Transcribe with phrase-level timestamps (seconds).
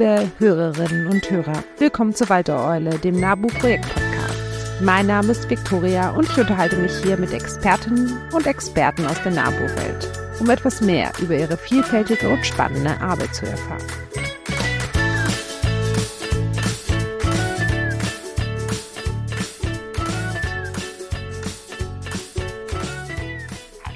[0.00, 4.80] Liebe Hörerinnen und Hörer, willkommen zur Waldereule, dem NABU-Projekt-Podcast.
[4.80, 9.32] Mein Name ist Viktoria und ich unterhalte mich hier mit Expertinnen und Experten aus der
[9.32, 10.08] NABU-Welt,
[10.40, 13.82] um etwas mehr über ihre vielfältige und spannende Arbeit zu erfahren.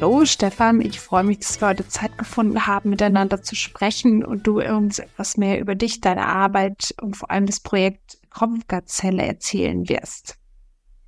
[0.05, 4.47] Hallo Stefan, ich freue mich, dass wir heute Zeit gefunden haben, miteinander zu sprechen und
[4.47, 9.89] du uns etwas mehr über dich, deine Arbeit und vor allem das Projekt Kopfgazelle erzählen
[9.89, 10.37] wirst.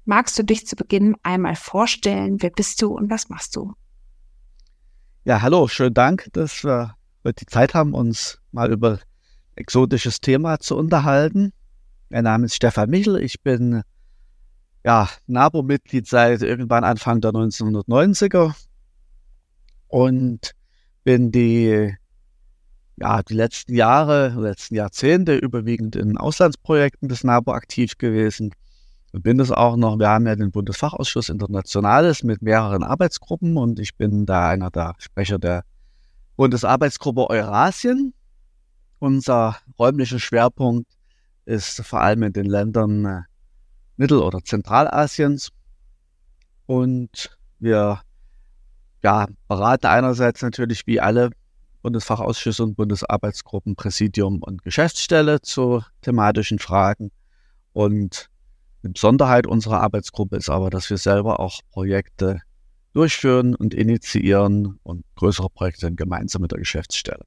[0.06, 2.38] Magst du dich zu Beginn einmal vorstellen?
[2.40, 3.74] Wer bist du und was machst du?
[5.26, 6.96] Ja, hallo, schönen Dank, dass wir
[7.38, 9.00] die Zeit haben, uns mal über
[9.56, 11.52] exotisches Thema zu unterhalten.
[12.08, 13.82] Mein Name ist Stefan Michel, ich bin
[14.86, 18.54] ja, NABO-Mitglied seit irgendwann Anfang der 1990er,
[19.88, 20.52] und
[21.04, 21.94] bin die,
[22.96, 28.52] ja, die letzten Jahre, letzten Jahrzehnte überwiegend in Auslandsprojekten des NABU aktiv gewesen
[29.12, 29.98] und bin das auch noch.
[29.98, 34.94] Wir haben ja den Bundesfachausschuss Internationales mit mehreren Arbeitsgruppen und ich bin da einer der
[34.98, 35.62] Sprecher der
[36.36, 38.12] Bundesarbeitsgruppe Eurasien.
[38.98, 40.90] Unser räumlicher Schwerpunkt
[41.44, 43.22] ist vor allem in den Ländern äh,
[43.96, 45.50] Mittel- oder Zentralasiens
[46.66, 48.00] und wir
[49.06, 51.30] ja, berate einerseits natürlich wie alle
[51.82, 57.12] Bundesfachausschüsse und Bundesarbeitsgruppen, Präsidium und Geschäftsstelle zu thematischen Fragen.
[57.72, 58.28] Und
[58.82, 62.40] eine Besonderheit unserer Arbeitsgruppe ist aber, dass wir selber auch Projekte
[62.94, 67.24] durchführen und initiieren und größere Projekte gemeinsam mit der Geschäftsstelle.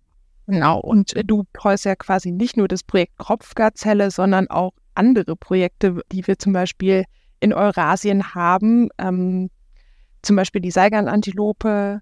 [0.47, 6.01] Genau, und du betreust ja quasi nicht nur das Projekt Kropfgazelle, sondern auch andere Projekte,
[6.11, 7.05] die wir zum Beispiel
[7.39, 8.89] in Eurasien haben.
[8.97, 9.49] Ähm,
[10.21, 12.01] zum Beispiel die Seigerlantilope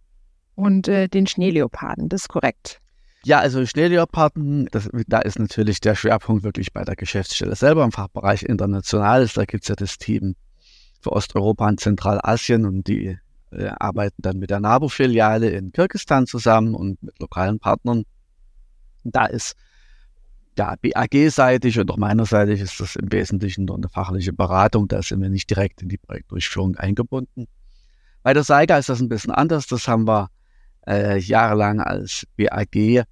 [0.55, 2.09] und äh, den Schneeleoparden.
[2.09, 2.81] Das ist korrekt.
[3.23, 7.91] Ja, also Schneeleoparden, das, da ist natürlich der Schwerpunkt wirklich bei der Geschäftsstelle selber im
[7.91, 9.33] Fachbereich Internationales.
[9.33, 10.35] Da gibt es ja das Team
[11.01, 13.17] für Osteuropa und Zentralasien und die
[13.51, 18.03] äh, arbeiten dann mit der NABU-Filiale in Kirgistan zusammen und mit lokalen Partnern.
[19.03, 19.55] Da ist
[20.57, 24.87] ja BAG-seitig und auch meinerseitig ist das im Wesentlichen nur eine fachliche Beratung.
[24.87, 27.47] Da sind wir nicht direkt in die Projektdurchführung eingebunden.
[28.27, 29.67] Bei der Saiga ist das ein bisschen anders.
[29.67, 30.27] Das haben wir
[30.85, 33.05] äh, jahrelang als BAG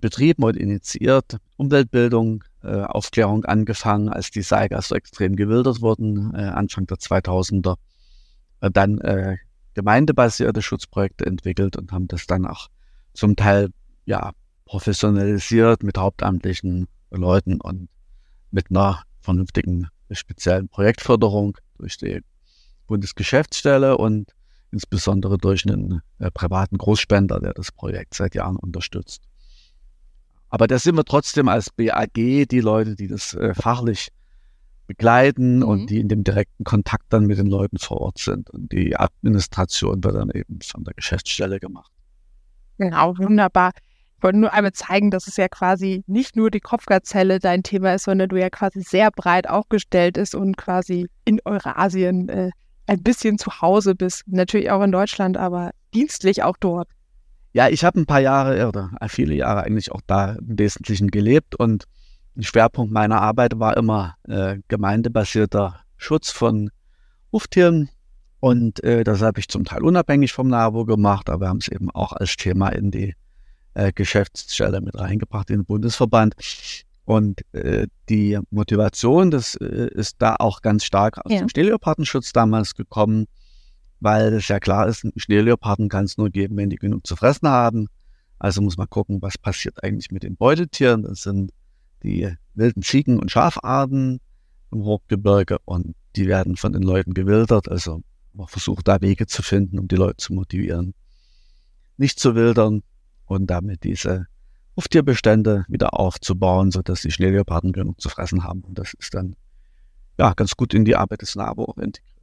[0.00, 1.36] betrieben und initiiert.
[1.58, 7.76] Umweltbildung, äh, Aufklärung angefangen, als die Saigas so extrem gewildert wurden, äh, Anfang der 2000er.
[8.62, 9.36] Äh, dann äh,
[9.74, 12.68] gemeindebasierte Schutzprojekte entwickelt und haben das dann auch
[13.12, 13.68] zum Teil
[14.06, 14.30] ja
[14.64, 17.90] professionalisiert mit hauptamtlichen Leuten und
[18.50, 22.22] mit einer vernünftigen speziellen Projektförderung durch die
[22.90, 24.32] Bundesgeschäftsstelle und
[24.72, 29.22] insbesondere durch einen äh, privaten Großspender, der das Projekt seit Jahren unterstützt.
[30.48, 34.08] Aber da sind wir trotzdem als BAG die Leute, die das äh, fachlich
[34.88, 35.62] begleiten mhm.
[35.62, 38.50] und die in dem direkten Kontakt dann mit den Leuten vor Ort sind.
[38.50, 41.92] Und die Administration wird dann eben von der Geschäftsstelle gemacht.
[42.78, 43.70] Genau, wunderbar.
[44.16, 47.94] Ich wollte nur einmal zeigen, dass es ja quasi nicht nur die Kopfgazelle dein Thema
[47.94, 52.50] ist, sondern du ja quasi sehr breit aufgestellt ist und quasi in Eurasien äh,
[52.90, 54.24] ein bisschen zu Hause bist.
[54.26, 56.88] Natürlich auch in Deutschland, aber dienstlich auch dort.
[57.52, 61.54] Ja, ich habe ein paar Jahre oder viele Jahre eigentlich auch da im Wesentlichen gelebt
[61.54, 61.84] und
[62.36, 66.70] ein Schwerpunkt meiner Arbeit war immer äh, gemeindebasierter Schutz von
[67.32, 67.90] Huftieren.
[68.40, 71.68] Und äh, das habe ich zum Teil unabhängig vom NABU gemacht, aber wir haben es
[71.68, 73.14] eben auch als Thema in die
[73.74, 76.34] äh, Geschäftsstelle mit reingebracht, in den Bundesverband.
[77.04, 81.38] Und äh, die Motivation, das äh, ist da auch ganz stark aus ja.
[81.38, 83.26] dem Schneeleopardenschutz damals gekommen,
[84.00, 87.48] weil es ja klar ist, Schneeleoparden kann es nur geben, wenn die genug zu fressen
[87.48, 87.88] haben.
[88.38, 91.02] Also muss man gucken, was passiert eigentlich mit den Beutetieren.
[91.02, 91.52] Das sind
[92.02, 94.20] die wilden Ziegen- und Schafarten
[94.70, 97.68] im Hochgebirge und die werden von den Leuten gewildert.
[97.68, 98.02] Also
[98.32, 100.94] man versucht da Wege zu finden, um die Leute zu motivieren,
[101.96, 102.82] nicht zu wildern
[103.26, 104.26] und damit diese
[104.80, 108.62] Hauftierbestände wieder aufzubauen, sodass die Schneeleoparden genug zu fressen haben.
[108.62, 109.36] Und das ist dann
[110.18, 112.16] ja ganz gut in die Arbeit des NABO auch integriert.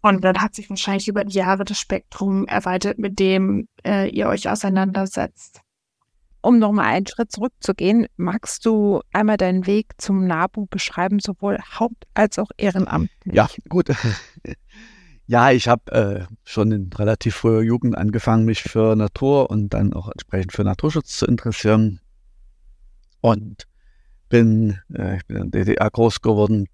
[0.00, 4.28] Und dann hat sich wahrscheinlich über die Jahre das Spektrum erweitert, mit dem äh, ihr
[4.28, 5.60] euch auseinandersetzt.
[6.40, 12.06] Um nochmal einen Schritt zurückzugehen, magst du einmal deinen Weg zum NABU beschreiben, sowohl Haupt-
[12.14, 13.34] als auch ehrenamtlich?
[13.34, 13.90] Ja, gut.
[15.26, 19.94] Ja, ich habe äh, schon in relativ früher Jugend angefangen, mich für Natur und dann
[19.94, 22.00] auch entsprechend für Naturschutz zu interessieren.
[23.22, 23.64] Und
[24.28, 26.66] bin, äh, ich bin in der DDR groß geworden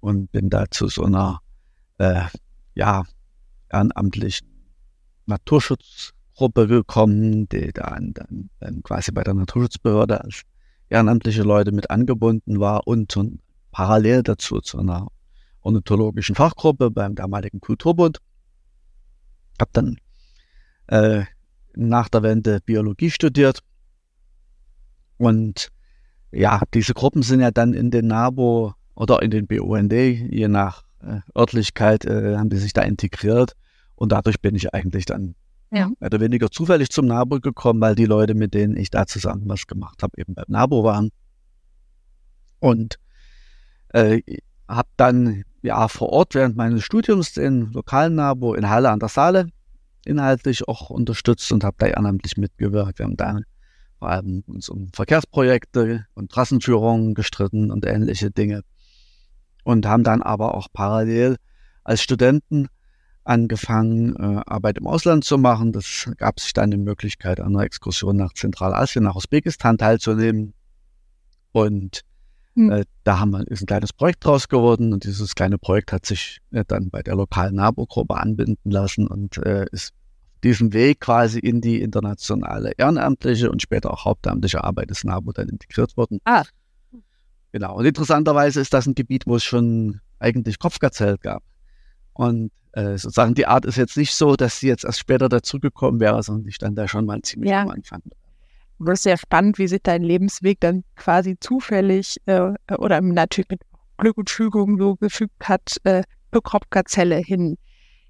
[0.00, 1.40] und bin da zu so einer
[1.98, 2.22] äh,
[2.74, 3.04] ja,
[3.70, 4.48] ehrenamtlichen
[5.26, 10.42] Naturschutzgruppe gekommen, die dann, dann, dann quasi bei der Naturschutzbehörde als
[10.88, 13.18] ehrenamtliche Leute mit angebunden war und
[13.70, 15.08] parallel dazu zu einer
[15.62, 18.18] ornithologischen Fachgruppe beim damaligen Kulturbund.
[19.60, 19.96] Habe dann
[20.88, 21.24] äh,
[21.74, 23.62] nach der Wende Biologie studiert
[25.22, 25.68] und
[26.32, 30.82] ja, diese Gruppen sind ja dann in den NABO oder in den BUND, je nach
[31.00, 33.52] äh, Örtlichkeit, äh, haben die sich da integriert.
[33.94, 35.34] Und dadurch bin ich eigentlich dann
[35.70, 35.88] ja.
[36.00, 39.44] mehr oder weniger zufällig zum NABO gekommen, weil die Leute, mit denen ich da zusammen
[39.46, 41.10] was gemacht habe, eben beim NABO waren.
[42.58, 42.96] Und
[43.88, 44.22] äh,
[44.68, 49.08] habe dann ja vor Ort während meines Studiums den lokalen NABO in Halle an der
[49.08, 49.48] Saale
[50.04, 52.98] inhaltlich auch unterstützt und habe da ehrenamtlich mitgewirkt.
[52.98, 53.38] Wir haben da
[53.98, 58.62] vor allem uns um Verkehrsprojekte und Trassenführungen gestritten und ähnliche Dinge.
[59.64, 61.36] Und haben dann aber auch parallel
[61.84, 62.66] als Studenten
[63.22, 65.72] angefangen, äh, Arbeit im Ausland zu machen.
[65.72, 70.54] Das gab sich dann die Möglichkeit, an einer Exkursion nach Zentralasien, nach Usbekistan teilzunehmen.
[71.52, 72.02] Und
[72.54, 72.70] hm.
[72.70, 76.06] äh, da haben wir, ist ein kleines Projekt draus geworden und dieses kleine Projekt hat
[76.06, 79.92] sich äh, dann bei der lokalen NABO-Gruppe anbinden lassen und äh, ist
[80.44, 85.48] diesen Weg quasi in die internationale ehrenamtliche und später auch hauptamtliche Arbeit des NABU dann
[85.48, 86.18] integriert worden.
[86.24, 86.44] Ah.
[87.52, 87.76] Genau.
[87.76, 91.42] Und interessanterweise ist das ein Gebiet, wo es schon eigentlich Kopfgazell gab.
[92.14, 96.00] Und äh, sozusagen die Art ist jetzt nicht so, dass sie jetzt erst später dazugekommen
[96.00, 97.62] wäre, sondern die stand da schon mal ziemlich ja.
[97.62, 98.02] am Anfang.
[98.84, 103.62] Das ist sehr spannend, wie sich dein Lebensweg dann quasi zufällig äh, oder natürlich mit
[103.98, 106.02] Glück und Fügung so gefügt hat, äh,
[106.32, 107.56] für Kopfgazelle hin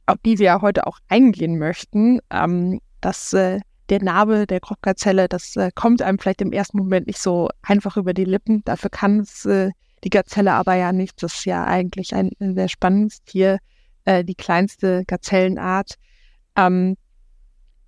[0.07, 5.29] auf die wir ja heute auch eingehen möchten, ähm, dass äh, der Name der Kropfgazelle,
[5.29, 8.63] das äh, kommt einem vielleicht im ersten Moment nicht so einfach über die Lippen.
[8.65, 9.71] Dafür kann es äh,
[10.05, 11.23] die Gazelle aber ja nicht.
[11.23, 13.59] Das ist ja eigentlich ein, ein sehr spannendes Tier,
[14.05, 15.97] äh, die kleinste Gazellenart.
[16.57, 16.97] Ähm,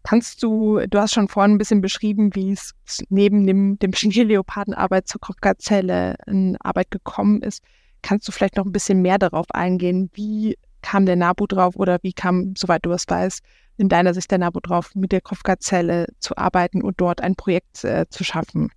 [0.05, 2.75] kannst du, du hast schon vorhin ein bisschen beschrieben, wie es
[3.09, 7.63] neben dem, dem Schneeleopardenarbeit zur Kropfgazelle in Arbeit gekommen ist.
[8.03, 11.99] Kannst du vielleicht noch ein bisschen mehr darauf eingehen, wie kam der NABU drauf oder
[12.03, 13.43] wie kam, soweit du es weißt,
[13.79, 17.83] in deiner Sicht der NABU drauf, mit der Kopfgazelle zu arbeiten und dort ein Projekt
[17.83, 18.71] äh, zu schaffen?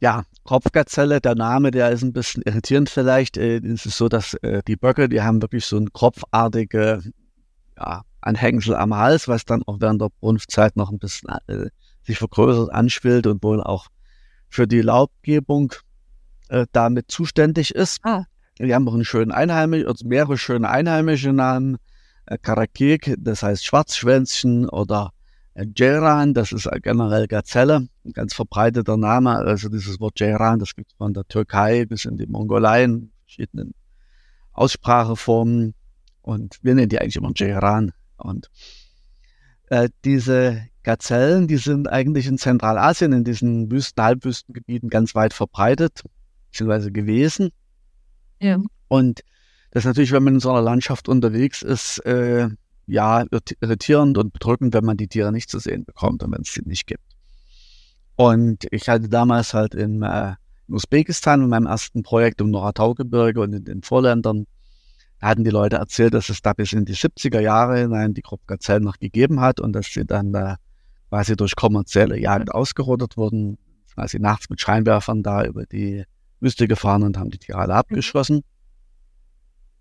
[0.00, 3.36] Ja, Kopfgazelle, der Name, der ist ein bisschen irritierend vielleicht.
[3.36, 7.02] Äh, es ist so, dass äh, die Böcke, die haben wirklich so ein kopfartige
[7.76, 11.70] ja, Anhängsel am Hals, was dann auch während der Brunftzeit noch ein bisschen äh,
[12.02, 13.88] sich vergrößert anspielt und wohl auch
[14.48, 15.72] für die Laubgebung
[16.48, 18.00] äh, damit zuständig ist.
[18.02, 18.24] Ah.
[18.58, 21.76] Wir haben auch einen schönen Einheimisch, also mehrere schöne einheimische Namen.
[22.26, 25.12] Äh, Karakek, das heißt Schwarzschwänzchen oder
[25.54, 29.36] äh, Jeran, das ist generell Gazelle, ein ganz verbreiteter Name.
[29.36, 33.12] Also dieses Wort Jeran, das gibt es von der Türkei bis in die Mongolei in
[33.24, 33.74] verschiedenen
[34.52, 35.74] Ausspracheformen.
[36.22, 37.92] Und wir nennen die eigentlich immer Jeran.
[38.18, 38.50] Und
[39.66, 46.02] äh, diese Gazellen, die sind eigentlich in Zentralasien, in diesen Wüsten, Halbwüstengebieten ganz weit verbreitet,
[46.50, 47.50] beziehungsweise gewesen.
[48.40, 48.58] Ja.
[48.88, 49.22] Und
[49.70, 52.48] das ist natürlich, wenn man in so einer Landschaft unterwegs ist, äh,
[52.86, 53.26] ja,
[53.60, 56.62] irritierend und bedrückend, wenn man die Tiere nicht zu sehen bekommt und wenn es sie
[56.64, 57.04] nicht gibt.
[58.16, 60.34] Und ich hatte damals halt in, äh,
[60.66, 64.46] in Usbekistan in meinem ersten Projekt im Noratau-Gebirge und in den Vorländern,
[65.20, 68.84] hatten die Leute erzählt, dass es da bis in die 70er Jahre hinein die Kropfgazellen
[68.84, 70.56] noch gegeben hat und dass sie dann da
[71.08, 73.58] quasi durch kommerzielle Jagd ausgerottet wurden,
[74.06, 76.04] sie nachts mit Scheinwerfern da über die
[76.40, 78.36] Wüste gefahren und haben die Tiere alle abgeschossen.
[78.36, 78.42] Mhm.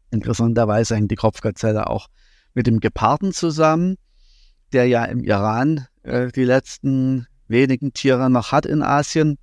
[0.10, 2.08] Interessanterweise hängt die Kopfgazelle auch
[2.54, 3.98] mit dem Geparden zusammen,
[4.74, 9.38] der ja im Iran äh, die letzten wenigen Tiere noch hat in Asien.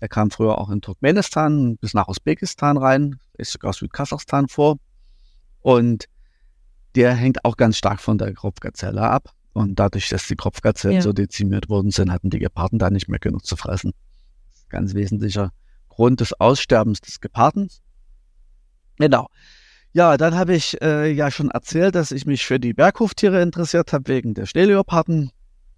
[0.00, 4.76] Der kam früher auch in Turkmenistan bis nach Usbekistan rein, ist sogar Südkasachstan vor.
[5.68, 6.06] Und
[6.94, 9.34] der hängt auch ganz stark von der Kopfgazelle ab.
[9.52, 11.02] Und dadurch, dass die Kopfgazellen ja.
[11.02, 13.92] so dezimiert worden sind, hatten die Geparden da nicht mehr genug zu fressen.
[14.70, 15.50] Ganz wesentlicher
[15.90, 17.82] Grund des Aussterbens des Gepardens.
[18.96, 19.28] Genau.
[19.92, 23.92] Ja, dann habe ich äh, ja schon erzählt, dass ich mich für die Berghoftiere interessiert
[23.92, 25.32] habe, wegen der Schneeleoparden.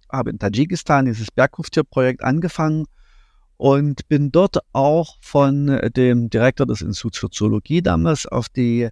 [0.09, 2.85] Habe in Tadschikistan dieses Berghoftierprojekt angefangen
[3.57, 8.87] und bin dort auch von dem Direktor des Instituts für Zoologie damals auf die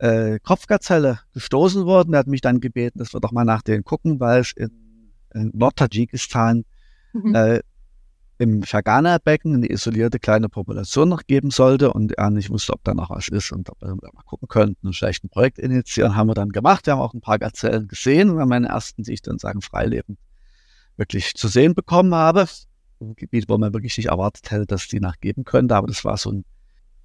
[0.00, 2.14] äh, Kopfgazelle gestoßen worden.
[2.14, 4.70] Er hat mich dann gebeten, dass wir doch mal nach denen gucken, weil es in,
[5.34, 6.64] in Nordtadschikistan
[7.12, 7.34] mhm.
[7.34, 7.60] äh,
[8.38, 12.94] im Fergana-Becken eine isolierte kleine Population noch geben sollte und er nicht wusste, ob da
[12.94, 16.28] noch was ist und ob wir mal gucken könnten und vielleicht ein Projekt initiieren, haben
[16.28, 16.86] wir dann gemacht.
[16.86, 19.60] Wir haben auch ein paar Gazellen gesehen und haben meinen ersten, die ich dann sagen,
[19.60, 20.16] Freileben
[20.96, 22.46] wirklich zu sehen bekommen habe.
[23.02, 26.16] Ein Gebiet, wo man wirklich nicht erwartet hätte, dass die nachgeben könnte, aber das war
[26.16, 26.44] so ein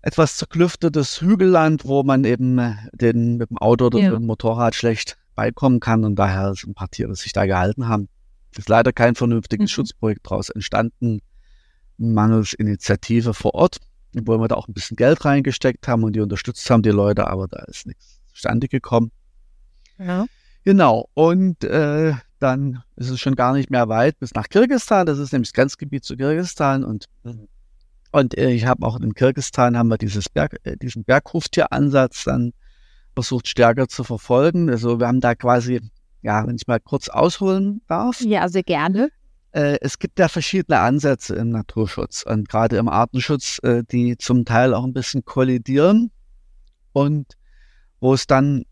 [0.06, 4.12] etwas zerklüftetes Hügelland, wo man eben den mit dem Auto oder ja.
[4.12, 7.88] mit dem Motorrad schlecht beikommen kann und daher sind ein paar Tiere sich da gehalten
[7.88, 8.08] haben
[8.58, 9.74] ist leider kein vernünftiges mhm.
[9.74, 11.22] Schutzprojekt daraus entstanden.
[11.98, 13.78] mangels Initiative vor Ort,
[14.14, 17.28] wo wir da auch ein bisschen Geld reingesteckt haben und die unterstützt haben, die Leute,
[17.28, 19.12] aber da ist nichts zustande gekommen.
[19.98, 20.26] Ja.
[20.64, 25.06] Genau, und äh, dann ist es schon gar nicht mehr weit bis nach Kirgistan.
[25.06, 26.84] Das ist nämlich das Grenzgebiet zu Kirgistan.
[26.84, 27.06] Und,
[28.12, 32.54] und äh, ich habe auch in Kirgistan haben wir dieses Berg, äh, diesen Berghoftieransatz dann
[33.14, 34.70] versucht stärker zu verfolgen.
[34.70, 35.82] Also wir haben da quasi,
[36.22, 38.22] ja, wenn ich mal kurz ausholen darf.
[38.22, 39.10] Ja, sehr gerne.
[39.52, 43.60] Äh, es gibt ja verschiedene Ansätze im Naturschutz und gerade im Artenschutz,
[43.92, 46.12] die zum Teil auch ein bisschen kollidieren
[46.94, 47.34] und
[48.00, 48.64] wo es dann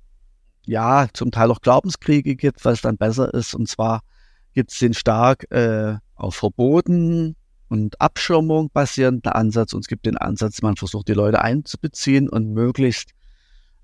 [0.65, 3.53] ja zum Teil auch Glaubenskriege gibt, was dann besser ist.
[3.53, 4.01] Und zwar
[4.53, 5.45] gibt es den stark
[6.15, 7.35] auf Verboten
[7.73, 12.53] und Abschirmung basierenden Ansatz und es gibt den Ansatz, man versucht die Leute einzubeziehen und
[12.53, 13.13] möglichst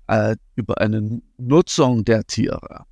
[0.06, 2.84] äh, über eine Nutzung der Tiere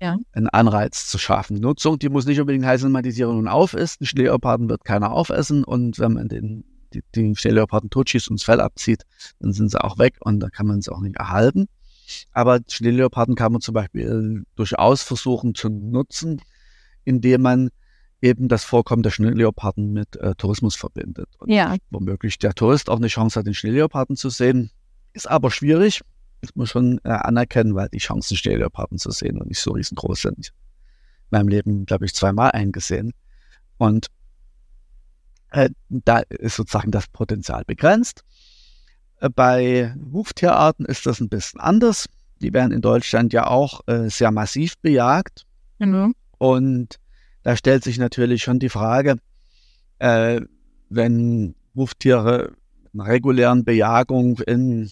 [0.00, 0.16] ja.
[0.30, 1.56] einen Anreiz zu schaffen.
[1.56, 4.00] Nutzung, die muss nicht unbedingt heißen, man die Tiere nun aufisst.
[4.00, 8.44] Den Schneeleoparden wird keiner aufessen und wenn man den, die, den Schneeleoparden totschießt und das
[8.44, 9.02] Fell abzieht,
[9.40, 11.66] dann sind sie auch weg und dann kann man sie auch nicht erhalten.
[12.30, 16.40] Aber Schneeleoparden kann man zum Beispiel durchaus versuchen zu nutzen,
[17.02, 17.70] indem man
[18.20, 21.28] eben das Vorkommen der Schneeleoparden mit äh, Tourismus verbindet.
[21.38, 21.76] Und ja.
[21.90, 24.70] womöglich der Tourist auch eine Chance hat, den Schneeleoparden zu sehen.
[25.12, 26.00] Ist aber schwierig,
[26.40, 30.22] muss man schon äh, anerkennen, weil die Chancen, Schneeleoparden zu sehen und nicht so riesengroß
[30.22, 30.48] sind.
[30.48, 33.12] In meinem Leben, glaube ich, zweimal eingesehen.
[33.78, 34.08] Und
[35.50, 38.24] äh, da ist sozusagen das Potenzial begrenzt.
[39.20, 42.08] Äh, bei Huftierarten ist das ein bisschen anders.
[42.40, 45.46] Die werden in Deutschland ja auch äh, sehr massiv bejagt.
[45.78, 46.10] Genau.
[46.38, 46.98] Und
[47.44, 49.16] da stellt sich natürlich schon die Frage,
[50.00, 50.40] äh,
[50.88, 52.52] wenn Huftiere
[52.92, 54.90] einer regulären Bejagung in,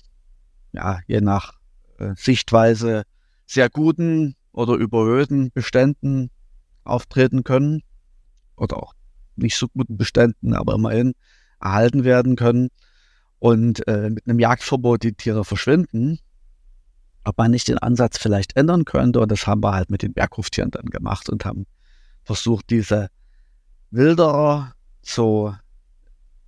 [0.73, 1.55] ja, je nach
[1.99, 3.03] äh, Sichtweise
[3.47, 6.31] sehr guten oder überhöhten Beständen
[6.85, 7.83] auftreten können
[8.57, 8.95] oder auch
[9.35, 11.15] nicht so guten Beständen, aber immerhin
[11.61, 12.69] erhalten werden können,
[13.43, 16.21] und äh, mit einem Jagdverbot die Tiere verschwinden,
[17.25, 19.19] ob man nicht den Ansatz vielleicht ändern könnte.
[19.19, 21.67] Und das haben wir halt mit den Berghoftieren dann gemacht und haben
[22.25, 23.09] versucht, diese
[23.91, 25.55] Wilderer zu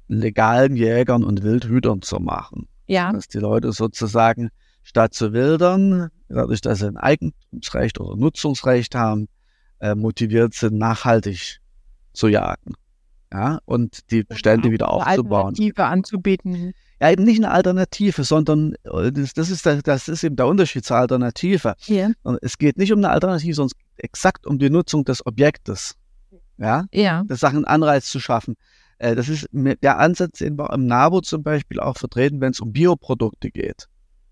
[0.09, 2.69] legalen Jägern und Wildhütern zu machen.
[2.87, 3.13] Ja.
[3.13, 4.51] Dass die Leute sozusagen
[4.83, 9.29] statt zu wildern, dadurch, dass sie ein Eigentumsrecht oder Nutzungsrecht haben,
[9.81, 11.61] äh, motiviert sind, nachhaltig
[12.13, 12.75] zu jagen.
[13.33, 15.49] Ja, und die Bestände wieder aufzubauen.
[15.49, 20.25] Alternative anzubieten ja eben nicht eine Alternative, sondern äh, das, das, ist, der, das ist
[20.25, 21.75] eben der Unterschied zur Alternative.
[21.87, 22.11] Ja.
[22.41, 25.97] Es geht nicht um eine Alternative, sondern exakt um die Nutzung des Objektes.
[26.57, 27.25] Ja, ja.
[27.27, 28.55] das Sachen Anreiz zu schaffen.
[28.99, 32.61] Äh, das ist der Ansatz, den wir im NABU zum Beispiel auch vertreten, wenn es
[32.61, 33.89] um Bioprodukte geht.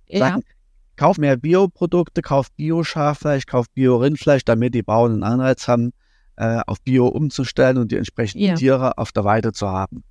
[0.08, 0.54] Sagen, ja.
[0.96, 5.92] kauf mehr Bioprodukte, kauf Bio-Schaffleisch, kauf Bio-Rindfleisch, damit die Bauern einen Anreiz haben,
[6.36, 8.54] äh, auf Bio umzustellen und die entsprechenden.
[8.54, 10.04] Tiere auf der Weide zu haben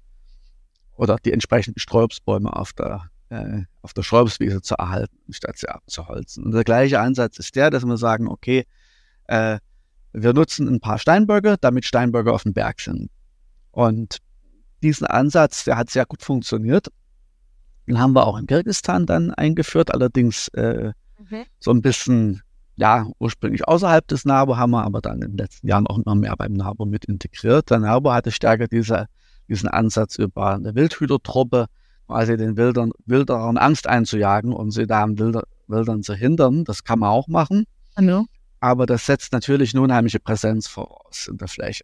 [1.02, 6.44] oder die entsprechenden Sträubsbäume auf der, äh, auf der Sträubswiese zu erhalten, statt sie abzuholzen.
[6.44, 8.68] Und der gleiche Ansatz ist der, dass wir sagen, okay,
[9.24, 9.58] äh,
[10.14, 13.10] wir nutzen ein paar Steinböcke, damit Steinböcke auf dem Berg sind.
[13.72, 14.20] Und
[14.84, 16.90] diesen Ansatz, der hat sehr gut funktioniert.
[17.88, 21.46] Den haben wir auch in Kirgistan dann eingeführt, allerdings äh, okay.
[21.58, 22.44] so ein bisschen,
[22.76, 26.14] ja, ursprünglich außerhalb des NABO, haben wir aber dann in den letzten Jahren auch immer
[26.14, 27.72] mehr beim NABO mit integriert.
[27.72, 29.08] Der NABO hatte stärker diese
[29.52, 31.68] diesen Ansatz über eine Wildhütertruppe,
[32.08, 36.64] quasi den Wildern, Wilderern Angst einzujagen und sie da am Wilder, Wildern zu hindern.
[36.64, 37.66] Das kann man auch machen.
[37.96, 38.26] Hallo.
[38.62, 41.84] Aber das setzt natürlich eine unheimliche Präsenz voraus in der Fläche.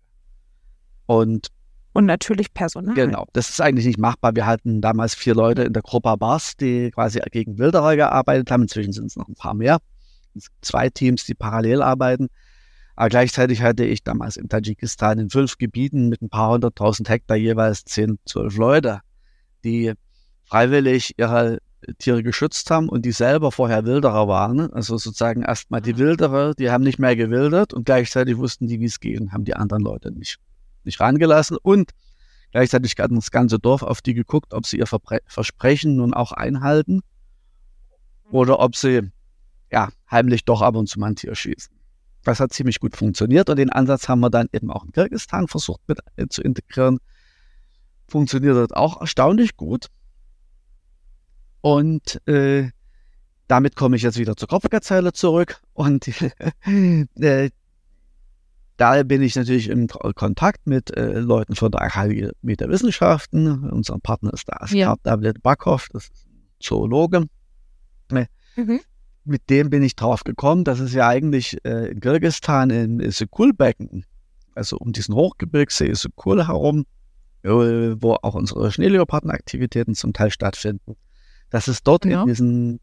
[1.05, 1.47] Und
[1.93, 2.93] und natürlich Personal.
[2.93, 4.35] Genau, das ist eigentlich nicht machbar.
[4.35, 8.61] Wir hatten damals vier Leute in der Gruppe Bars, die quasi gegen Wilderer gearbeitet haben.
[8.61, 9.79] Inzwischen sind es noch ein paar mehr.
[10.61, 12.27] Zwei Teams, die parallel arbeiten.
[12.97, 17.37] Aber gleichzeitig hatte ich damals in Tadschikistan in fünf Gebieten mit ein paar hunderttausend Hektar
[17.37, 19.01] jeweils zehn, zwölf Leute,
[19.63, 19.93] die
[20.45, 21.59] freiwillig ihre
[21.99, 24.73] Tiere geschützt haben und die selber vorher Wilderer waren.
[24.73, 25.97] Also sozusagen erstmal die ah.
[25.99, 29.45] Wilderer, die haben nicht mehr gewildert und gleichzeitig wussten die, wie es geht und haben
[29.45, 30.39] die anderen Leute nicht,
[30.83, 31.57] nicht rangelassen.
[31.61, 31.91] Und
[32.49, 36.31] gleichzeitig hat das ganze Dorf auf die geguckt, ob sie ihr Verbre Versprechen nun auch
[36.31, 37.01] einhalten
[38.31, 39.11] oder ob sie
[39.71, 41.76] ja heimlich doch ab und zu mal ein Tier schießen.
[42.27, 45.47] Das hat ziemlich gut funktioniert und den Ansatz haben wir dann eben auch in Kirgistan
[45.47, 46.99] versucht mit zu integrieren.
[48.09, 49.87] Funktioniert das auch erstaunlich gut.
[51.61, 52.69] Und äh,
[53.47, 56.05] damit komme ich jetzt wieder zur Kopfgezeile zurück und
[57.15, 57.49] äh,
[58.75, 63.69] da bin ich natürlich im Kontakt mit äh, Leuten von der Akademie der Wissenschaften.
[63.69, 64.95] Unser Partner ist der Askar ja.
[65.03, 67.23] David Backhoff, das ist ein Zoologe.
[68.57, 68.81] Mhm
[69.27, 74.05] mit dem bin ich drauf gekommen, dass es ja eigentlich äh, in Kirgistan im Issyk-Kul-Becken,
[74.55, 76.85] also um diesen Hochgebirgssee Issyk-Kul herum,
[77.43, 80.95] wo auch unsere Schneeleopardenaktivitäten zum Teil stattfinden,
[81.49, 82.21] dass es dort ja.
[82.21, 82.79] in diesen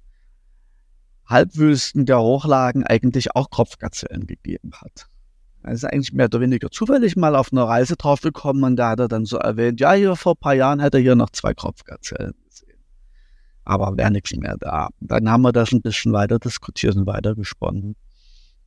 [1.27, 5.07] Halbwüsten der Hochlagen eigentlich auch Kropfgazellen gegeben hat.
[5.63, 8.91] Er ist eigentlich mehr oder weniger zufällig mal auf einer Reise drauf gekommen und da
[8.91, 11.31] hat er dann so erwähnt, ja, hier vor ein paar Jahren hätte er hier noch
[11.31, 12.35] zwei Kropfgazellen.
[13.65, 14.89] Aber wäre nichts mehr da.
[15.01, 17.97] Dann haben wir das ein bisschen weiter diskutiert und weiter gesponnen.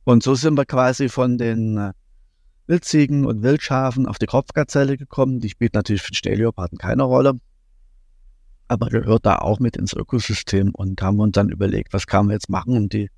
[0.04, 1.92] Und so sind wir quasi von den äh,
[2.66, 5.40] Wildziegen und Wildschafen auf die Kropfgazelle gekommen.
[5.40, 7.34] Die spielt natürlich für den Stehleoparden keine Rolle.
[8.68, 12.34] Aber gehört da auch mit ins Ökosystem und haben uns dann überlegt, was kann man
[12.34, 13.10] jetzt machen, um die,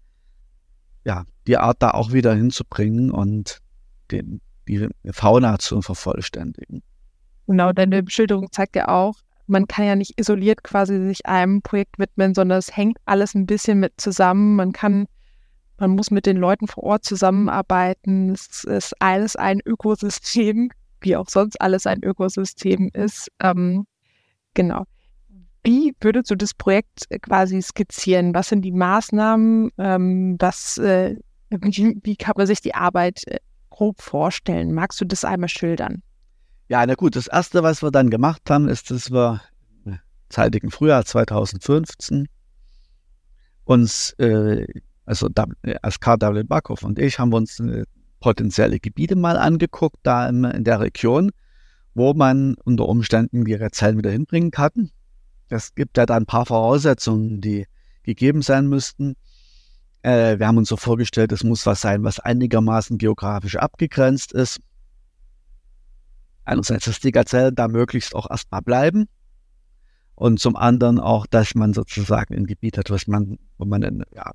[1.04, 3.58] ja, die Art da auch wieder hinzubringen und
[4.10, 6.82] den, die Fauna zu vervollständigen.
[7.46, 9.14] Genau, deine Beschilderung zeigt ja auch,
[9.50, 13.46] man kann ja nicht isoliert quasi sich einem Projekt widmen, sondern es hängt alles ein
[13.46, 14.54] bisschen mit zusammen.
[14.56, 15.06] Man kann,
[15.78, 18.30] man muss mit den Leuten vor Ort zusammenarbeiten.
[18.30, 23.28] Es ist alles ein Ökosystem, wie auch sonst alles ein Ökosystem ist.
[23.40, 23.86] Ähm,
[24.54, 24.84] genau.
[25.64, 28.32] Wie würdest du das Projekt quasi skizzieren?
[28.32, 29.70] Was sind die Maßnahmen?
[29.78, 31.16] Ähm, was, äh,
[31.50, 33.38] wie, wie, kann man sich die Arbeit äh,
[33.68, 34.72] grob vorstellen?
[34.72, 36.02] Magst du das einmal schildern?
[36.70, 39.40] Ja, na gut, das erste, was wir dann gemacht haben, ist, dass wir
[39.84, 39.98] im
[40.28, 42.28] zeitigen Frühjahr 2015
[43.64, 44.68] uns, äh,
[45.04, 45.28] also
[45.82, 47.82] Askar David Bakov und ich, haben uns äh,
[48.20, 51.32] potenzielle Gebiete mal angeguckt, da in, in der Region,
[51.94, 54.92] wo man unter Umständen die Zellen wieder hinbringen kann.
[55.48, 57.66] Es gibt ja da ein paar Voraussetzungen, die
[58.04, 59.16] gegeben sein müssten.
[60.02, 64.60] Äh, wir haben uns so vorgestellt, es muss was sein, was einigermaßen geografisch abgegrenzt ist.
[66.44, 69.06] Einerseits, dass die Gazellen da möglichst auch erstmal bleiben.
[70.14, 74.04] Und zum anderen auch, dass man sozusagen ein Gebiet hat, was man, wo man einen,
[74.14, 74.32] ja,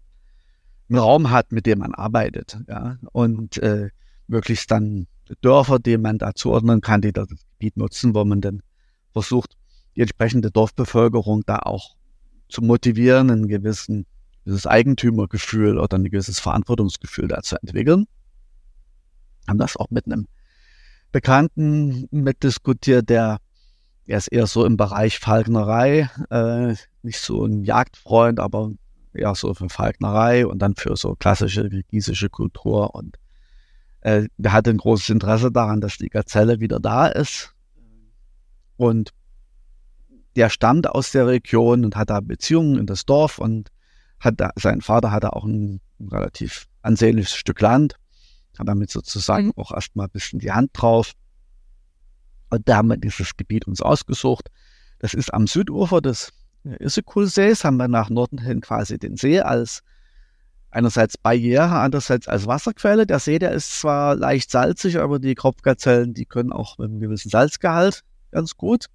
[0.90, 2.58] einen Raum hat, mit dem man arbeitet.
[2.68, 3.90] Ja, und äh,
[4.28, 5.08] möglichst dann
[5.42, 8.62] Dörfer, die man da zuordnen kann, die das Gebiet nutzen, wo man dann
[9.12, 9.58] versucht,
[9.96, 11.96] die entsprechende Dorfbevölkerung da auch
[12.50, 14.06] zu motivieren, ein gewissen,
[14.44, 18.06] gewisses Eigentümergefühl oder ein gewisses Verantwortungsgefühl da zu entwickeln.
[19.48, 20.28] Haben das auch mit einem
[21.16, 23.38] Bekannten mitdiskutiert, der,
[24.06, 28.72] der ist eher so im Bereich Falknerei, äh, nicht so ein Jagdfreund, aber
[29.14, 33.18] eher so für Falknerei und dann für so klassische kirgisische Kultur und
[34.02, 37.56] äh, der hatte ein großes Interesse daran, dass die Gazelle wieder da ist.
[38.76, 39.12] Und
[40.36, 43.70] der stammt aus der Region und hat da Beziehungen in das Dorf und
[44.20, 47.96] hat da, sein Vater hatte auch ein, ein relativ ansehnliches Stück Land,
[48.60, 49.54] hat damit sozusagen mhm.
[49.56, 51.14] auch erstmal ein bisschen die Hand drauf.
[52.50, 54.50] Und da haben wir dieses Gebiet uns ausgesucht.
[55.00, 56.32] Das ist am Südufer des
[56.64, 59.84] Issyk-Sees, haben wir nach Norden hin quasi den See als
[60.72, 63.06] einerseits Barriere, andererseits als Wasserquelle.
[63.06, 67.00] Der See, der ist zwar leicht salzig, aber die Kropfgazellen, die können auch mit einem
[67.00, 68.88] gewissen Salzgehalt ganz gut.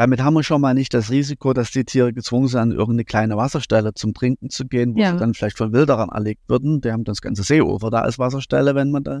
[0.00, 3.04] Damit haben wir schon mal nicht das Risiko, dass die Tiere gezwungen sind, an irgendeine
[3.04, 5.12] kleine Wasserstelle zum Trinken zu gehen, wo ja.
[5.12, 6.80] sie dann vielleicht von Wilderern erlegt würden.
[6.80, 9.20] Die haben das ganze Seeufer da als Wasserstelle, wenn man da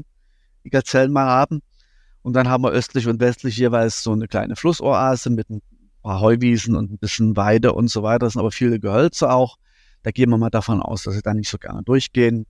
[0.64, 1.60] die Gazellen mal haben.
[2.22, 5.60] Und dann haben wir östlich und westlich jeweils so eine kleine Flussoase mit ein
[6.02, 8.20] paar Heuwiesen und ein bisschen Weide und so weiter.
[8.20, 9.58] Das sind aber viele Gehölze auch.
[10.02, 12.46] Da gehen wir mal davon aus, dass sie da nicht so gerne durchgehen.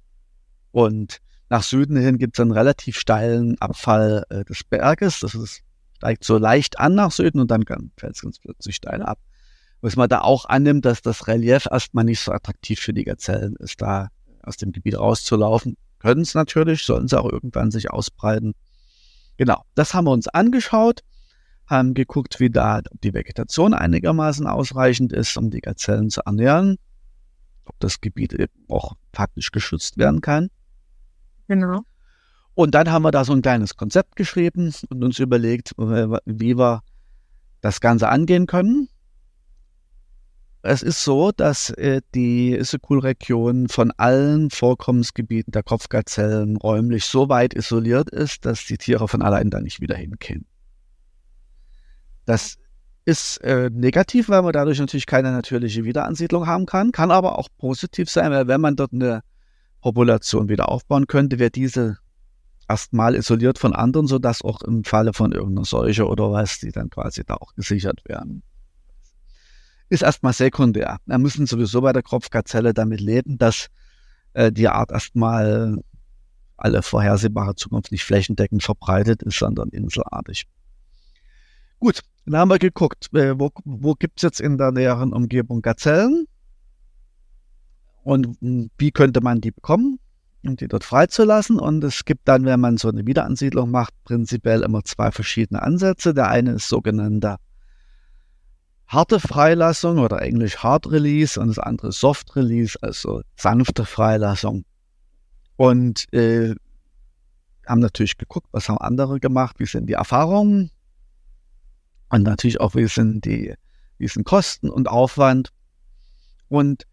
[0.71, 5.19] Und nach Süden hin gibt es einen relativ steilen Abfall äh, des Berges.
[5.19, 5.65] Das ist
[6.01, 7.63] steigt so leicht an nach Süden und dann
[7.99, 9.19] fällt es ganz plötzlich steil ab.
[9.83, 13.55] Was man da auch annimmt, dass das Relief erstmal nicht so attraktiv für die Gazellen
[13.57, 14.09] ist, da
[14.43, 15.77] aus dem Gebiet rauszulaufen.
[15.99, 18.55] Können es natürlich, sollen sie auch irgendwann sich ausbreiten.
[19.37, 21.01] Genau, das haben wir uns angeschaut,
[21.67, 26.79] haben geguckt, wie da die Vegetation einigermaßen ausreichend ist, um die Gazellen zu ernähren,
[27.67, 30.49] ob das Gebiet eben auch faktisch geschützt werden kann.
[31.47, 31.83] Genau.
[32.55, 36.83] Und dann haben wir da so ein kleines Konzept geschrieben und uns überlegt, wie wir
[37.61, 38.89] das Ganze angehen können.
[40.63, 47.55] Es ist so, dass äh, die Issyk-Region von allen Vorkommensgebieten der Kopfgazellen räumlich so weit
[47.55, 50.45] isoliert ist, dass die Tiere von allein da nicht wieder hinkommen.
[52.27, 52.59] Das
[53.07, 57.49] ist äh, negativ, weil man dadurch natürlich keine natürliche Wiederansiedlung haben kann, kann aber auch
[57.57, 59.23] positiv sein, weil wenn man dort eine
[59.81, 61.97] Population wieder aufbauen könnte, wäre diese
[62.71, 66.89] erstmal isoliert von anderen, sodass auch im Falle von irgendeiner Seuche oder was, die dann
[66.89, 68.43] quasi da auch gesichert werden.
[69.89, 70.99] Ist erstmal sekundär.
[71.05, 73.67] Wir müssen sowieso bei der Kropfgazelle damit leben, dass
[74.35, 75.83] äh, die Art erstmal
[76.57, 80.47] alle vorhersehbare Zukunft nicht flächendeckend verbreitet ist, sondern inselartig.
[81.81, 85.63] Gut, dann haben wir geguckt, äh, wo, wo gibt es jetzt in der näheren Umgebung
[85.63, 86.27] Gazellen
[88.05, 89.99] und hm, wie könnte man die bekommen?
[90.45, 91.59] Um die dort freizulassen.
[91.59, 96.15] Und es gibt dann, wenn man so eine Wiederansiedlung macht, prinzipiell immer zwei verschiedene Ansätze.
[96.15, 97.39] Der eine ist sogenannter
[98.87, 104.65] harte Freilassung oder englisch Hard Release und das andere Soft Release, also sanfte Freilassung.
[105.57, 106.55] Und äh,
[107.67, 110.71] haben natürlich geguckt, was haben andere gemacht, wie sind die Erfahrungen
[112.09, 113.55] und natürlich auch, wie sind die,
[113.99, 115.51] wie sind Kosten und Aufwand.
[116.49, 116.85] Und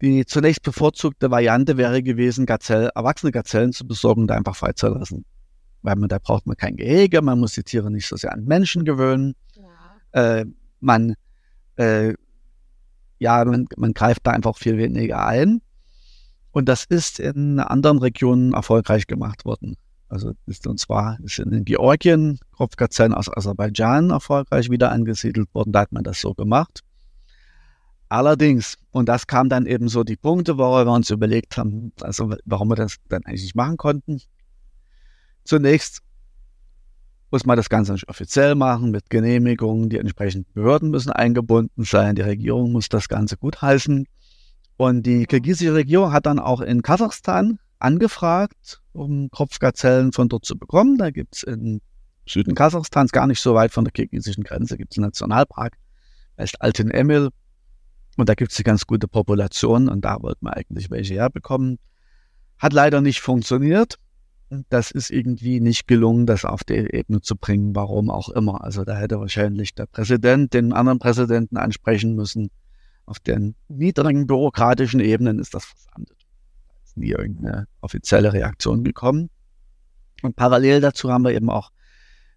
[0.00, 5.24] die zunächst bevorzugte Variante wäre gewesen, Gazell, erwachsene Gazellen zu besorgen und einfach freizulassen.
[5.82, 8.44] Weil man, da braucht man kein Gehege, man muss die Tiere nicht so sehr an
[8.44, 9.34] Menschen gewöhnen.
[10.12, 10.38] Ja.
[10.38, 10.46] Äh,
[10.80, 11.14] man,
[11.76, 12.14] äh,
[13.18, 15.60] ja, man, man greift da einfach viel weniger ein.
[16.52, 19.76] Und das ist in anderen Regionen erfolgreich gemacht worden.
[20.08, 25.72] Also ist, und zwar ist in Georgien Kropfgazellen aus Aserbaidschan erfolgreich wieder angesiedelt worden.
[25.72, 26.80] Da hat man das so gemacht.
[28.08, 32.34] Allerdings, und das kam dann eben so die Punkte, wo wir uns überlegt haben, also
[32.44, 34.20] warum wir das dann eigentlich nicht machen konnten.
[35.44, 36.00] Zunächst
[37.30, 39.90] muss man das Ganze nicht offiziell machen mit Genehmigungen.
[39.90, 42.14] Die entsprechenden Behörden müssen eingebunden sein.
[42.14, 44.06] Die Regierung muss das Ganze gutheißen.
[44.78, 50.56] Und die kirgisische Regierung hat dann auch in Kasachstan angefragt, um Kopfgazellen von dort zu
[50.56, 50.96] bekommen.
[50.96, 51.80] Da gibt es im
[52.26, 55.74] Süden Kasachstans, gar nicht so weit von der kirgisischen Grenze, gibt es einen Nationalpark,
[56.38, 57.30] heißt Alten Emil.
[58.18, 61.78] Und da gibt es eine ganz gute Population und da wollten wir eigentlich welche herbekommen.
[62.58, 63.94] Hat leider nicht funktioniert.
[64.70, 68.64] Das ist irgendwie nicht gelungen, das auf die Ebene zu bringen, warum auch immer.
[68.64, 72.50] Also da hätte wahrscheinlich der Präsident den anderen Präsidenten ansprechen müssen.
[73.06, 76.16] Auf den niedrigen bürokratischen Ebenen ist das versandet.
[76.66, 79.30] Da ist nie irgendeine offizielle Reaktion gekommen.
[80.22, 81.70] Und parallel dazu haben wir eben auch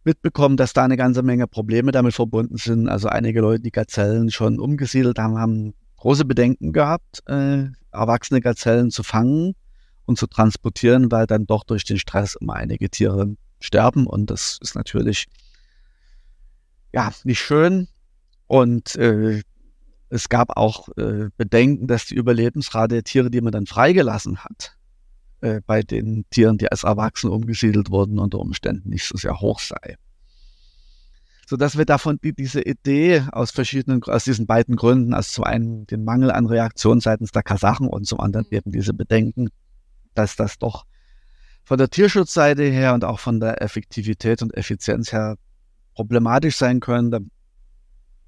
[0.04, 2.90] mitbekommen, dass da eine ganze Menge Probleme damit verbunden sind.
[2.90, 8.90] Also einige Leute, die Gazellen schon umgesiedelt haben, haben große Bedenken gehabt, äh, erwachsene Gazellen
[8.90, 9.54] zu fangen
[10.06, 14.58] und zu transportieren, weil dann doch durch den Stress immer einige Tiere sterben und das
[14.62, 15.28] ist natürlich
[16.94, 17.88] ja nicht schön.
[18.48, 19.42] Und äh,
[20.10, 24.76] es gab auch äh, Bedenken, dass die Überlebensrate der Tiere, die man dann freigelassen hat,
[25.42, 29.60] äh, bei den Tieren, die als Erwachsene umgesiedelt wurden, unter Umständen nicht so sehr hoch
[29.60, 29.98] sei.
[31.48, 35.86] Sodass wir davon die, diese Idee aus verschiedenen, aus diesen beiden Gründen, also zum einen
[35.88, 38.58] den Mangel an Reaktion seitens der Kasachen und zum anderen mhm.
[38.58, 39.50] eben diese Bedenken,
[40.14, 40.86] dass das doch
[41.64, 45.38] von der Tierschutzseite her und auch von der Effektivität und Effizienz her
[45.94, 47.32] problematisch sein können, dann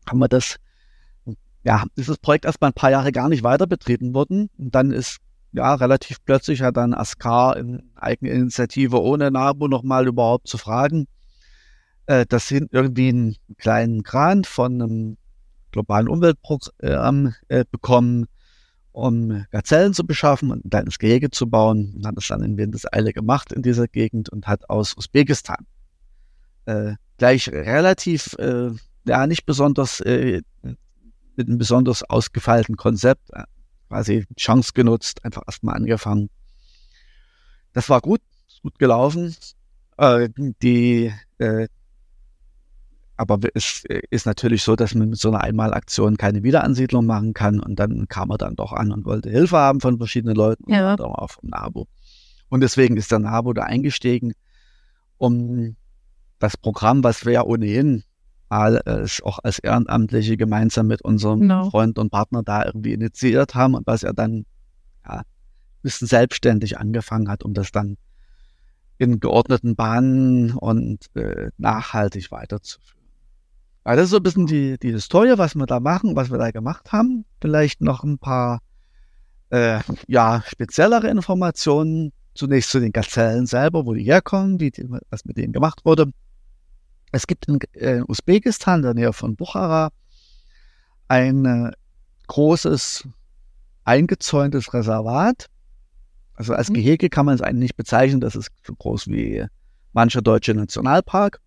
[0.07, 0.57] haben wir das,
[1.63, 4.49] ja, dieses Projekt erstmal ein paar Jahre gar nicht weiter betrieben worden.
[4.57, 5.19] Und dann ist
[5.53, 11.07] ja, relativ plötzlich hat dann Askar in Eigeninitiative ohne NABU nochmal überhaupt zu fragen,
[12.05, 15.17] äh, das sind irgendwie einen kleinen Grant von einem
[15.71, 18.25] globalen Umweltprogramm äh, bekommen,
[18.91, 21.93] um Gazellen zu beschaffen und ein kleines Gehege zu bauen.
[21.95, 25.65] Und hat es dann in Windeseile gemacht in dieser Gegend und hat aus Usbekistan
[26.65, 28.71] äh, gleich relativ, äh,
[29.05, 30.41] ja, nicht besonders, äh,
[31.35, 33.43] mit einem besonders ausgefeilten Konzept, äh,
[33.93, 36.31] quasi Chance genutzt, einfach erstmal angefangen.
[37.73, 39.35] Das war gut, ist gut gelaufen.
[39.97, 41.67] Äh, die, äh,
[43.17, 47.59] aber es ist natürlich so, dass man mit so einer Einmalaktion keine Wiederansiedlung machen kann.
[47.59, 50.95] Und dann kam er dann doch an und wollte Hilfe haben von verschiedenen Leuten, ja.
[50.97, 51.85] auch vom NABU.
[52.49, 54.33] Und deswegen ist der NABU da eingestiegen,
[55.19, 55.75] um
[56.39, 58.03] das Programm, was wir ja ohnehin
[58.85, 61.69] es auch als Ehrenamtliche gemeinsam mit unserem genau.
[61.69, 64.45] Freund und Partner da irgendwie initiiert haben und was er dann
[65.05, 65.23] ja, ein
[65.81, 67.97] bisschen selbstständig angefangen hat, um das dann
[68.97, 73.03] in geordneten Bahnen und äh, nachhaltig weiterzuführen.
[73.83, 76.37] Also das ist so ein bisschen die, die Historie, was wir da machen, was wir
[76.37, 77.25] da gemacht haben.
[77.41, 78.59] Vielleicht noch ein paar
[79.49, 82.11] äh, ja, speziellere Informationen.
[82.35, 86.11] Zunächst zu den Gazellen selber, wo die herkommen, wie die, was mit denen gemacht wurde.
[87.13, 89.91] Es gibt in äh, Usbekistan, in der Nähe von Bukhara,
[91.07, 91.71] ein äh,
[92.25, 93.07] großes
[93.83, 95.45] eingezäuntes Reservat.
[96.33, 96.73] Also als mhm.
[96.73, 99.45] Gehege kann man es eigentlich nicht bezeichnen, das ist so groß wie
[99.91, 101.39] mancher deutsche Nationalpark,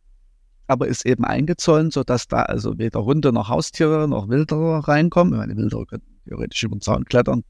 [0.68, 5.32] aber ist eben eingezäunt, sodass da also weder Hunde noch Haustiere noch Wilderer reinkommen.
[5.32, 7.42] Ich meine, Wilderer können theoretisch über den Zaun klettern,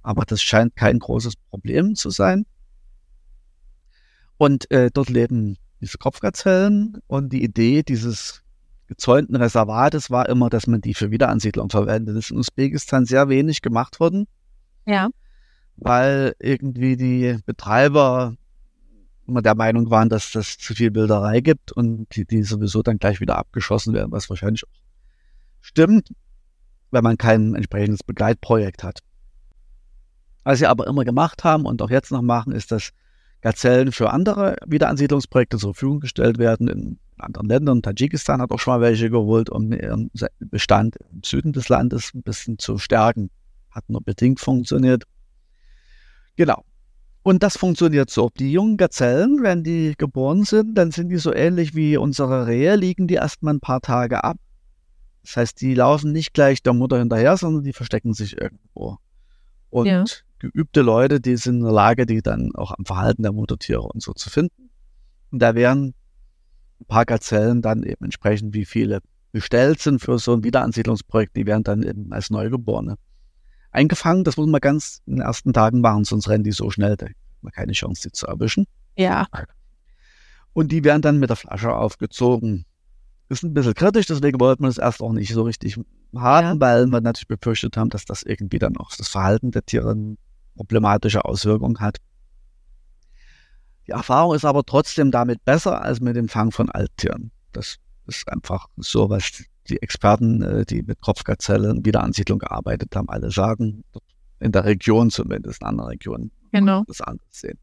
[0.00, 2.46] aber das scheint kein großes Problem zu sein.
[4.38, 8.42] Und äh, dort leben diese Kopfgazellen und die Idee dieses
[8.86, 12.16] gezäunten Reservates war immer, dass man die für Wiederansiedlung verwendet.
[12.16, 14.26] Das ist in Usbekistan sehr wenig gemacht worden.
[14.84, 15.10] Ja.
[15.76, 18.34] Weil irgendwie die Betreiber
[19.26, 22.98] immer der Meinung waren, dass das zu viel Bilderei gibt und die, die sowieso dann
[22.98, 24.80] gleich wieder abgeschossen werden, was wahrscheinlich auch
[25.60, 26.12] stimmt,
[26.90, 28.98] wenn man kein entsprechendes Begleitprojekt hat.
[30.42, 32.90] Was sie aber immer gemacht haben und auch jetzt noch machen, ist, dass
[33.40, 37.82] Gazellen für andere Wiederansiedlungsprojekte zur Verfügung gestellt werden in anderen Ländern.
[37.82, 42.22] Tadschikistan hat auch schon mal welche geholt, um ihren Bestand im Süden des Landes ein
[42.22, 43.30] bisschen zu stärken.
[43.70, 45.04] Hat nur bedingt funktioniert.
[46.36, 46.64] Genau.
[47.22, 48.30] Und das funktioniert so.
[48.38, 52.76] Die jungen Gazellen, wenn die geboren sind, dann sind die so ähnlich wie unsere Rehe,
[52.76, 54.38] liegen die erstmal ein paar Tage ab.
[55.22, 58.98] Das heißt, die laufen nicht gleich der Mutter hinterher, sondern die verstecken sich irgendwo.
[59.70, 60.04] Und ja.
[60.38, 64.02] geübte Leute, die sind in der Lage, die dann auch am Verhalten der Muttertiere und
[64.02, 64.70] so zu finden.
[65.30, 65.94] Und da werden
[66.80, 69.00] ein paar Gazellen dann eben entsprechend, wie viele
[69.32, 72.96] bestellt sind für so ein Wiederansiedlungsprojekt, die werden dann eben als Neugeborene
[73.70, 74.24] eingefangen.
[74.24, 77.06] Das muss man ganz in den ersten Tagen machen, sonst rennen die so schnell, da
[77.06, 78.66] hat man keine Chance, die zu erwischen.
[78.96, 79.28] Ja.
[80.52, 82.64] Und die werden dann mit der Flasche aufgezogen.
[83.28, 85.78] Ist ein bisschen kritisch, deswegen wollten wir das erst auch nicht so richtig
[86.14, 86.60] haben, ja.
[86.60, 89.96] weil wir natürlich befürchtet haben, dass das irgendwie dann auch das Verhalten der Tiere
[90.56, 91.98] problematische Auswirkungen hat.
[93.86, 97.30] Die Erfahrung ist aber trotzdem damit besser als mit dem Fang von Alttieren.
[97.52, 103.30] Das ist einfach so, was die Experten, äh, die mit Kopfgazellen Wiederansiedlung gearbeitet haben, alle
[103.30, 103.84] sagen,
[104.40, 106.84] in der Region zumindest, in anderen Regionen, genau.
[106.86, 107.58] das anders sehen.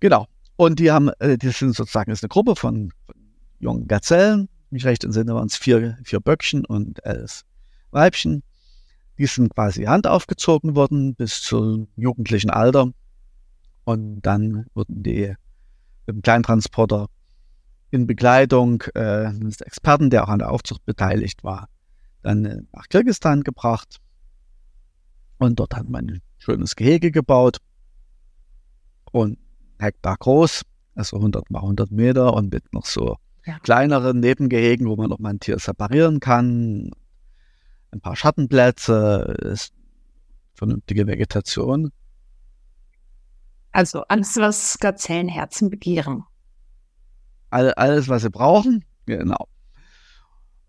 [0.00, 0.26] Genau.
[0.56, 3.14] Und die haben, äh, die sind sozusagen, ist eine Gruppe von, von
[3.58, 7.44] jungen Gazellen, mich recht entsinne, waren es vier, vier Böckchen und elf
[7.90, 8.42] Weibchen.
[9.18, 12.90] Die sind quasi Hand aufgezogen worden bis zum jugendlichen Alter.
[13.84, 15.34] Und dann wurden die
[16.06, 17.06] mit dem Kleintransporter
[17.90, 21.68] in Begleitung äh, eines Experten, der auch an der Aufzucht beteiligt war,
[22.22, 24.00] dann äh, nach Kirgistan gebracht.
[25.38, 27.58] Und dort hat man ein schönes Gehege gebaut
[29.12, 29.38] und
[29.78, 30.62] Hektar groß,
[30.94, 33.58] also 100 mal 100 Meter und mit noch so ja.
[33.60, 36.90] kleineren Nebengehegen, wo man noch mal ein Tier separieren kann.
[37.90, 39.72] Ein paar Schattenplätze, ist
[40.54, 41.92] vernünftige Vegetation.
[43.72, 46.24] Also alles, was Gazellenherzen begehren
[47.50, 48.84] alles, was sie brauchen.
[49.06, 49.48] Genau.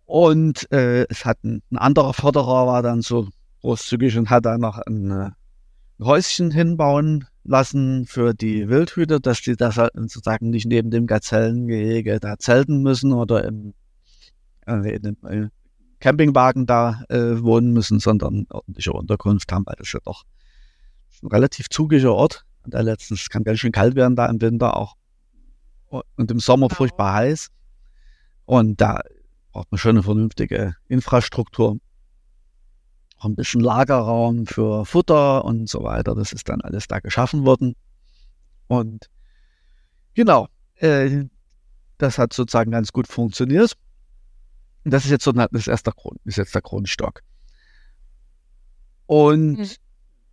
[0.05, 3.27] Und äh, es hat ein, ein, anderer Förderer war dann so
[3.61, 5.31] großzügig und hat da noch ein, äh,
[5.99, 11.07] ein Häuschen hinbauen lassen für die Wildhüter, dass die das halt sozusagen nicht neben dem
[11.07, 13.73] Gazellengehege da zelten müssen oder im,
[14.67, 15.49] äh, in dem äh,
[15.99, 20.23] Campingwagen da äh, wohnen müssen, sondern ordentliche Unterkunft haben, weil das ja doch
[21.23, 22.45] ein relativ zugiger Ort.
[22.63, 24.95] Und da letztens kann ganz schön kalt werden da im Winter auch
[25.89, 27.49] und im Sommer furchtbar heiß.
[28.45, 29.01] Und da
[29.51, 31.79] braucht man schon eine vernünftige Infrastruktur.
[33.17, 36.15] Auch ein bisschen Lagerraum für Futter und so weiter.
[36.15, 37.75] Das ist dann alles da geschaffen worden.
[38.67, 39.09] Und
[40.13, 41.25] genau, äh,
[41.97, 43.73] das hat sozusagen ganz gut funktioniert.
[44.83, 47.21] Und das ist jetzt so das ist erst der Grund, ist jetzt der Grundstock.
[49.05, 49.79] Und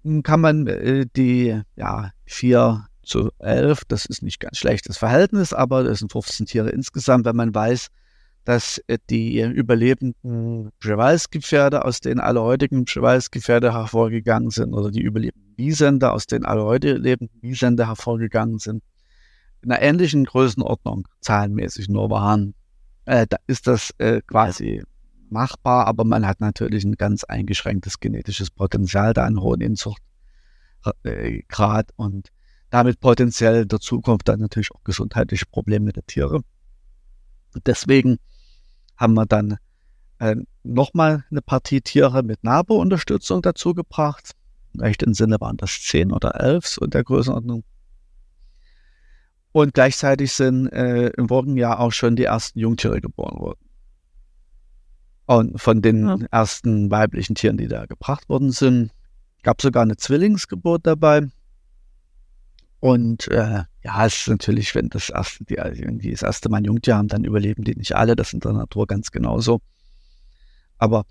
[0.02, 0.22] mhm.
[0.22, 3.82] kann man äh, die ja, vier zu 11.
[3.88, 7.88] Das ist nicht ganz schlechtes Verhältnis, aber das sind 15 Tiere insgesamt, wenn man weiß,
[8.44, 15.56] dass äh, die überlebenden Przewalski-Pferde, aus denen alle heutigen Przewalski-Pferde hervorgegangen sind, oder die überlebenden
[15.56, 18.82] Wiesende, aus denen alle heute lebenden Wiesende hervorgegangen sind,
[19.62, 22.54] in einer ähnlichen Größenordnung zahlenmäßig nur waren,
[23.06, 24.82] äh, da ist das äh, quasi
[25.30, 30.02] machbar, aber man hat natürlich ein ganz eingeschränktes genetisches Potenzial, da einen hohen Inzuchtgrad
[31.02, 32.28] äh, und
[32.70, 36.40] damit potenziell in der Zukunft dann natürlich auch gesundheitliche Probleme der Tiere.
[37.66, 38.18] Deswegen
[38.96, 39.58] haben wir dann
[40.18, 44.32] äh, nochmal eine Partie Tiere mit NABO-Unterstützung dazu gebracht.
[44.78, 47.64] Recht im Sinne waren das zehn oder elf, so in der Größenordnung.
[49.52, 53.60] Und gleichzeitig sind äh, im vorigen Jahr auch schon die ersten Jungtiere geboren worden.
[55.26, 56.18] Und von den ja.
[56.30, 58.90] ersten weiblichen Tieren, die da gebracht worden sind,
[59.42, 61.28] gab sogar eine Zwillingsgeburt dabei.
[62.80, 65.56] Und äh, ja, es ist natürlich, wenn das erste, die,
[65.98, 68.16] die das erste Mal ein Jungtier haben, dann überleben die nicht alle.
[68.16, 69.60] Das ist in der Natur ganz genauso.
[70.78, 71.04] Aber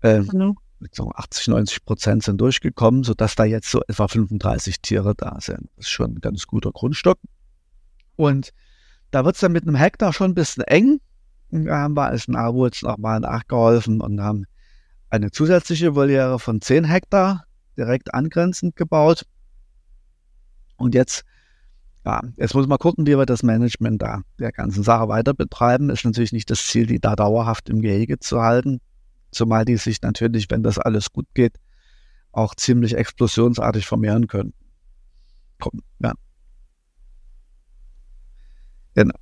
[0.00, 0.54] äh, genau.
[0.90, 5.68] so 80, 90 Prozent sind durchgekommen, sodass da jetzt so etwa 35 Tiere da sind.
[5.76, 7.18] Das ist schon ein ganz guter Grundstock.
[8.16, 8.52] Und
[9.12, 11.00] da wird es dann mit einem Hektar schon ein bisschen eng.
[11.50, 14.44] Da haben wir als jetzt nochmal nachgeholfen und haben
[15.08, 17.44] eine zusätzliche Voliere von 10 Hektar
[17.76, 19.24] direkt angrenzend gebaut.
[20.76, 21.24] Und jetzt,
[22.04, 25.88] ja, jetzt muss man gucken, wie wir das Management da der ganzen Sache weiter betreiben.
[25.90, 28.80] Ist natürlich nicht das Ziel, die da dauerhaft im Gehege zu halten.
[29.30, 31.56] Zumal die sich natürlich, wenn das alles gut geht,
[32.32, 34.52] auch ziemlich explosionsartig vermehren können.
[35.60, 36.12] Komm, ja.
[38.94, 39.14] Genau.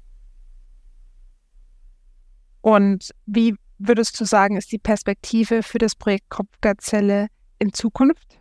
[2.62, 8.39] Und wie würdest du sagen, ist die Perspektive für das Projekt Kopfgazelle in Zukunft?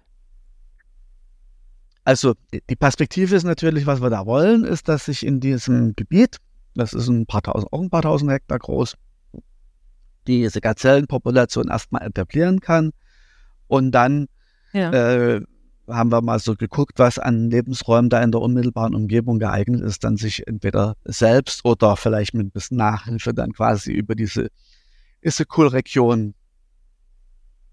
[2.10, 6.38] Also die Perspektive ist natürlich, was wir da wollen, ist, dass sich in diesem Gebiet,
[6.74, 8.96] das ist ein paar tausend, auch ein paar tausend Hektar groß,
[10.26, 12.94] diese Gazellenpopulation erstmal etablieren kann.
[13.68, 14.26] Und dann
[14.74, 14.92] ja.
[14.92, 15.42] äh,
[15.88, 20.04] haben wir mal so geguckt, was an Lebensräumen da in der unmittelbaren Umgebung geeignet ist,
[20.04, 24.50] dann sich entweder selbst oder vielleicht mit ein bisschen Nachhilfe dann quasi über diese
[25.22, 26.34] Issyk-Region,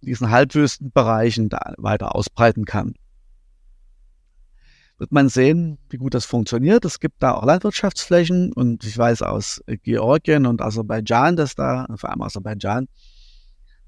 [0.03, 2.97] diesen Halbwüstenbereichen da weiter ausbreiten kann
[4.99, 6.85] wird man sehen, wie gut das funktioniert.
[6.85, 12.11] Es gibt da auch Landwirtschaftsflächen und ich weiß aus Georgien und Aserbaidschan, dass da, vor
[12.11, 12.89] allem Aserbaidschan,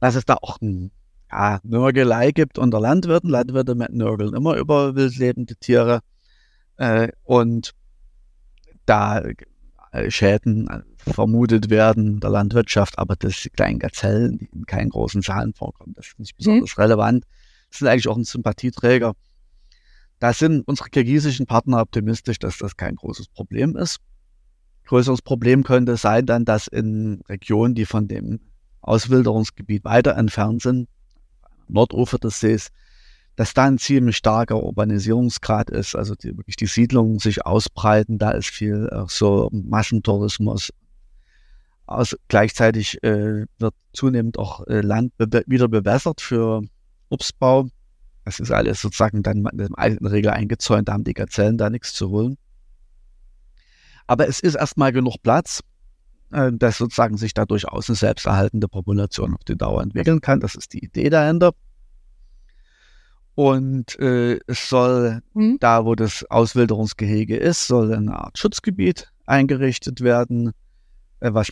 [0.01, 0.91] dass es da auch ein
[1.31, 3.31] ja, Nörgelei gibt unter Landwirten.
[3.31, 6.01] Landwirte nörgeln immer über wildlebende Tiere
[6.77, 7.75] äh, und
[8.85, 9.23] da
[9.93, 15.23] äh, Schäden vermutet werden der Landwirtschaft, aber das die kleinen Gazellen, die in keinen großen
[15.23, 16.37] Zahlen vorkommen, das ist nicht mhm.
[16.39, 16.83] besonders mhm.
[16.83, 17.25] relevant.
[17.71, 19.15] Das sind eigentlich auch ein Sympathieträger.
[20.19, 23.99] Da sind unsere kirgisischen Partner optimistisch, dass das kein großes Problem ist.
[24.87, 28.41] Größeres Problem könnte sein dann, dass in Regionen, die von dem
[28.81, 30.89] Auswilderungsgebiet weiter entfernt sind,
[31.69, 32.71] Nordufer des Sees,
[33.37, 38.33] dass da ein ziemlich starker Urbanisierungsgrad ist, also die, wirklich die Siedlungen sich ausbreiten, da
[38.33, 40.73] ist viel auch so Massentourismus.
[41.87, 46.63] Aus, gleichzeitig äh, wird zunehmend auch äh, Land be wieder bewässert für
[47.11, 47.69] Obstbau.
[48.29, 51.95] Das ist alles sozusagen dann in der Regel eingezäunt, da haben die Gazellen da nichts
[51.95, 52.37] zu holen.
[54.07, 55.63] Aber es ist erstmal genug Platz,
[56.33, 60.41] äh, dass sozusagen sich da durchaus eine selbsterhaltende Population auf die Dauer entwickeln kann.
[60.41, 61.53] Das ist die Idee dahinter.
[63.35, 65.57] Und äh, es soll mhm.
[65.59, 70.53] da, wo das Auswilderungsgehege ist, soll eine Art Schutzgebiet eingerichtet werden,
[71.21, 71.49] äh, was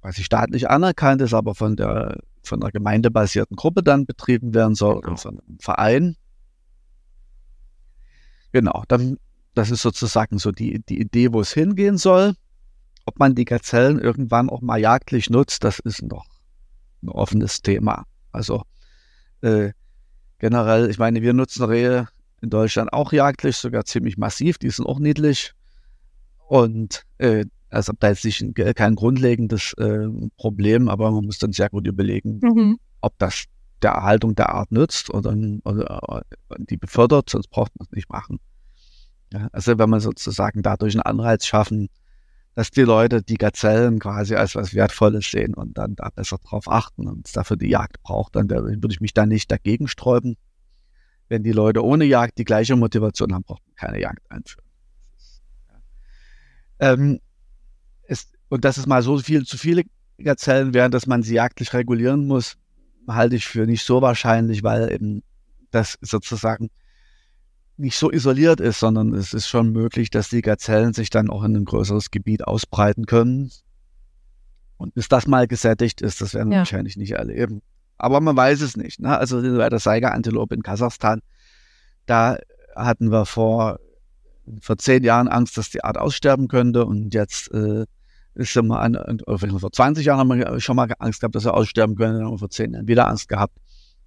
[0.00, 5.00] quasi staatlich anerkannt ist, aber von der von einer gemeindebasierten Gruppe dann betrieben werden soll
[5.00, 5.16] genau.
[5.16, 6.16] von einem Verein.
[8.52, 9.18] Genau, dann,
[9.54, 12.34] das ist sozusagen so die, die Idee, wo es hingehen soll.
[13.06, 16.26] Ob man die Gazellen irgendwann auch mal jagdlich nutzt, das ist noch
[17.02, 18.04] ein offenes Thema.
[18.32, 18.62] Also
[19.42, 19.72] äh,
[20.38, 22.08] generell, ich meine, wir nutzen Rehe
[22.40, 25.52] in Deutschland auch jagdlich, sogar ziemlich massiv, die sind auch niedlich.
[26.46, 30.06] Und äh, also da ist nicht kein grundlegendes äh,
[30.36, 32.78] Problem, aber man muss dann sehr gut überlegen, mhm.
[33.00, 33.44] ob das
[33.82, 35.32] der Erhaltung der Art nützt oder,
[35.64, 36.24] oder
[36.58, 38.38] die befördert, sonst braucht man es nicht machen.
[39.32, 41.88] Ja, also wenn man sozusagen dadurch einen Anreiz schaffen,
[42.54, 46.68] dass die Leute die Gazellen quasi als was Wertvolles sehen und dann da besser drauf
[46.68, 50.36] achten und es dafür die Jagd braucht, dann würde ich mich da nicht dagegen sträuben.
[51.28, 54.64] Wenn die Leute ohne Jagd die gleiche Motivation haben, braucht man keine Jagd einführen.
[56.78, 57.20] Ähm,
[58.54, 59.82] und dass es mal so viel zu viele
[60.16, 62.54] Gazellen wären, dass man sie jagdlich regulieren muss,
[63.08, 65.24] halte ich für nicht so wahrscheinlich, weil eben
[65.72, 66.70] das sozusagen
[67.76, 71.42] nicht so isoliert ist, sondern es ist schon möglich, dass die Gazellen sich dann auch
[71.42, 73.50] in ein größeres Gebiet ausbreiten können.
[74.76, 76.60] Und bis das mal gesättigt ist, das werden wir ja.
[76.60, 77.60] wahrscheinlich nicht erleben.
[77.98, 79.00] Aber man weiß es nicht.
[79.00, 79.18] Ne?
[79.18, 81.22] Also bei der Saiga-Antilope in Kasachstan,
[82.06, 82.38] da
[82.76, 83.80] hatten wir vor
[84.60, 87.86] vor zehn Jahren Angst, dass die Art aussterben könnte und jetzt äh,
[88.34, 91.96] ist mal an, vor 20 Jahren haben wir schon mal Angst gehabt, dass er aussterben
[91.96, 93.56] könnte, dann haben wir vor zehn Jahren wieder Angst gehabt.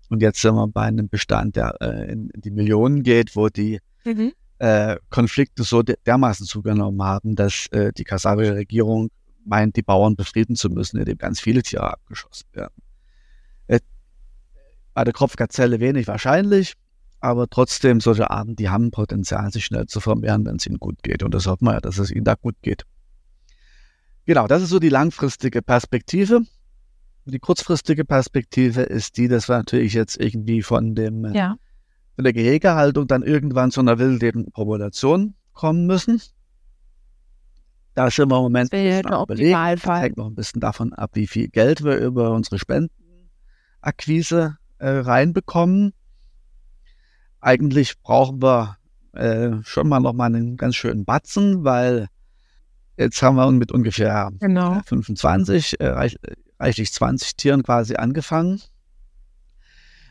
[0.09, 3.49] Und jetzt sind wir bei einem Bestand, der äh, in, in, die Millionen geht, wo
[3.49, 4.33] die mhm.
[4.59, 9.09] äh, Konflikte so de dermaßen zugenommen haben, dass äh, die kasachische Regierung
[9.43, 12.75] meint, die Bauern befrieden zu müssen, indem ganz viele Tiere abgeschossen werden.
[13.67, 13.79] Äh,
[14.93, 16.73] bei der Kropfgazelle wenig wahrscheinlich,
[17.19, 21.03] aber trotzdem solche Arten, die haben Potenzial, sich schnell zu vermehren, wenn es ihnen gut
[21.03, 21.23] geht.
[21.23, 22.83] Und das hofft man ja, dass es ihnen da gut geht.
[24.27, 26.41] Genau, das ist so die langfristige Perspektive.
[27.25, 31.57] Die kurzfristige Perspektive ist die, dass wir natürlich jetzt irgendwie von dem ja.
[32.15, 36.21] von der Gehegehaltung dann irgendwann zu einer wildlebenden Population kommen müssen.
[37.95, 38.71] Da sind wir im Moment
[39.23, 39.49] überlegen.
[40.01, 45.93] Hängt noch ein bisschen davon ab, wie viel Geld wir über unsere Spendenakquise äh, reinbekommen
[47.47, 48.77] eigentlich brauchen wir
[49.13, 52.07] äh, schon mal noch mal einen ganz schönen Batzen, weil
[52.97, 54.81] jetzt haben wir mit ungefähr genau.
[54.85, 56.17] 25, äh, reich,
[56.59, 58.61] reichlich 20 Tieren quasi angefangen.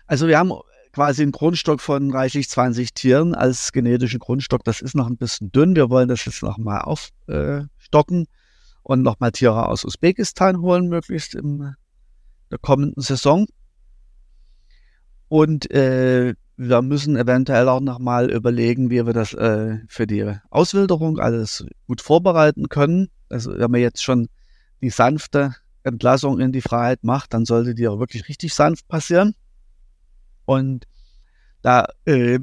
[0.06, 0.52] Also wir haben
[0.92, 4.64] quasi einen Grundstock von reichlich 20 Tieren als genetischen Grundstock.
[4.64, 5.76] Das ist noch ein bisschen dünn.
[5.76, 8.26] Wir wollen das jetzt noch mal aufstocken
[8.82, 11.74] und noch mal Tiere aus Usbekistan holen, möglichst in
[12.50, 13.46] der kommenden Saison.
[15.28, 21.18] Und äh, wir müssen eventuell auch nochmal überlegen, wie wir das äh, für die Auswilderung
[21.18, 23.08] alles gut vorbereiten können.
[23.28, 24.28] Also wenn man jetzt schon
[24.80, 29.34] die sanfte Entlassung in die Freiheit macht, dann sollte die auch wirklich richtig sanft passieren.
[30.46, 30.86] Und
[31.60, 32.38] da äh,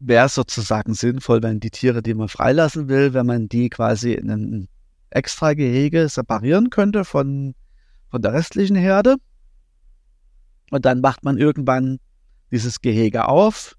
[0.00, 4.12] wäre es sozusagen sinnvoll, wenn die Tiere, die man freilassen will, wenn man die quasi
[4.12, 4.68] in ein
[5.10, 7.54] extra Gehege separieren könnte von,
[8.10, 9.16] von der restlichen Herde.
[10.70, 12.00] Und dann macht man irgendwann
[12.54, 13.76] dieses Gehege auf,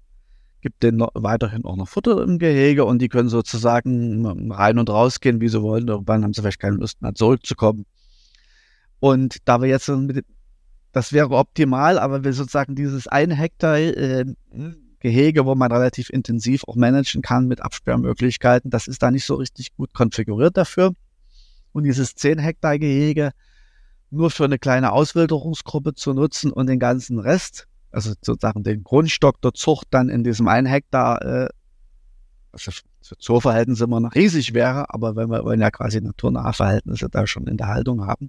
[0.60, 5.40] gibt denen weiterhin auch noch Futter im Gehege und die können sozusagen rein und rausgehen,
[5.40, 5.88] wie sie wollen.
[5.88, 7.86] Irgendwann haben sie vielleicht keine Lust mehr zurückzukommen.
[9.00, 9.90] Und da wir jetzt,
[10.92, 14.24] das wäre optimal, aber wir sozusagen dieses ein Hektar äh,
[15.00, 19.36] Gehege, wo man relativ intensiv auch managen kann mit Absperrmöglichkeiten, das ist da nicht so
[19.36, 20.92] richtig gut konfiguriert dafür.
[21.72, 23.32] Und dieses 10 Hektar Gehege
[24.10, 29.40] nur für eine kleine Auswilderungsgruppe zu nutzen und den ganzen Rest, also sozusagen den Grundstock
[29.40, 31.48] der Zucht dann in diesem 1 Hektar, äh,
[32.52, 32.70] also
[33.02, 37.26] für Zooverhältnisse immer noch riesig wäre, aber wenn wir wollen ja quasi naturnahe Verhältnisse da
[37.26, 38.28] schon in der Haltung haben,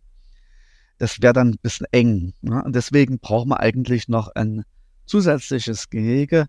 [1.00, 2.34] das wäre dann ein bisschen eng.
[2.42, 2.64] Ne?
[2.64, 4.64] Und deswegen brauchen wir eigentlich noch ein
[5.06, 6.46] zusätzliches Gehege,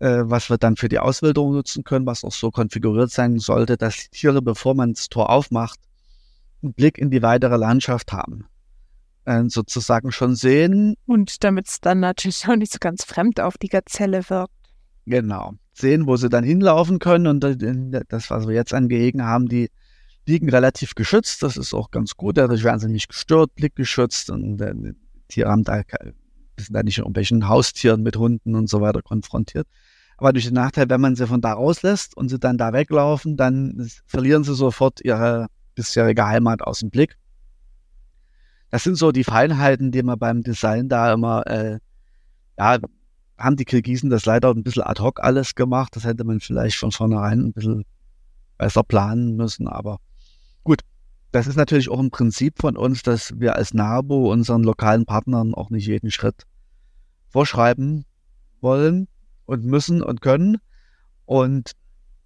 [0.00, 3.76] äh, was wir dann für die Auswilderung nutzen können, was auch so konfiguriert sein sollte,
[3.76, 5.78] dass die Tiere, bevor man das Tor aufmacht,
[6.62, 8.46] einen Blick in die weitere Landschaft haben.
[9.26, 10.96] Äh, sozusagen schon sehen.
[11.06, 14.54] Und damit es dann natürlich auch nicht so ganz fremd auf die Gazelle wirkt.
[15.04, 15.54] Genau.
[15.72, 17.26] Sehen, wo sie dann hinlaufen können.
[17.26, 17.40] Und
[18.08, 19.68] das, was wir jetzt an Gehegen haben, die
[20.26, 21.42] liegen relativ geschützt.
[21.42, 22.38] Das ist auch ganz gut.
[22.38, 24.30] Dadurch werden sie nicht gestört, blickgeschützt.
[24.30, 24.94] Und äh, die
[25.28, 25.82] Tiere haben da,
[26.58, 29.66] sind da nicht in irgendwelchen Haustieren mit Hunden und so weiter konfrontiert.
[30.16, 33.36] Aber durch den Nachteil, wenn man sie von da rauslässt und sie dann da weglaufen,
[33.36, 37.16] dann verlieren sie sofort ihre bisherige Heimat aus dem Blick.
[38.70, 41.78] Das sind so die Feinheiten, die man beim Design da immer, äh,
[42.58, 42.78] ja,
[43.36, 45.96] haben die Kirgisen das leider ein bisschen ad hoc alles gemacht.
[45.96, 47.84] Das hätte man vielleicht von vornherein ein bisschen
[48.58, 49.66] besser planen müssen.
[49.66, 49.98] Aber
[50.62, 50.80] gut,
[51.32, 55.54] das ist natürlich auch ein Prinzip von uns, dass wir als NABO unseren lokalen Partnern
[55.54, 56.44] auch nicht jeden Schritt
[57.28, 58.04] vorschreiben
[58.60, 59.08] wollen
[59.46, 60.58] und müssen und können.
[61.24, 61.72] Und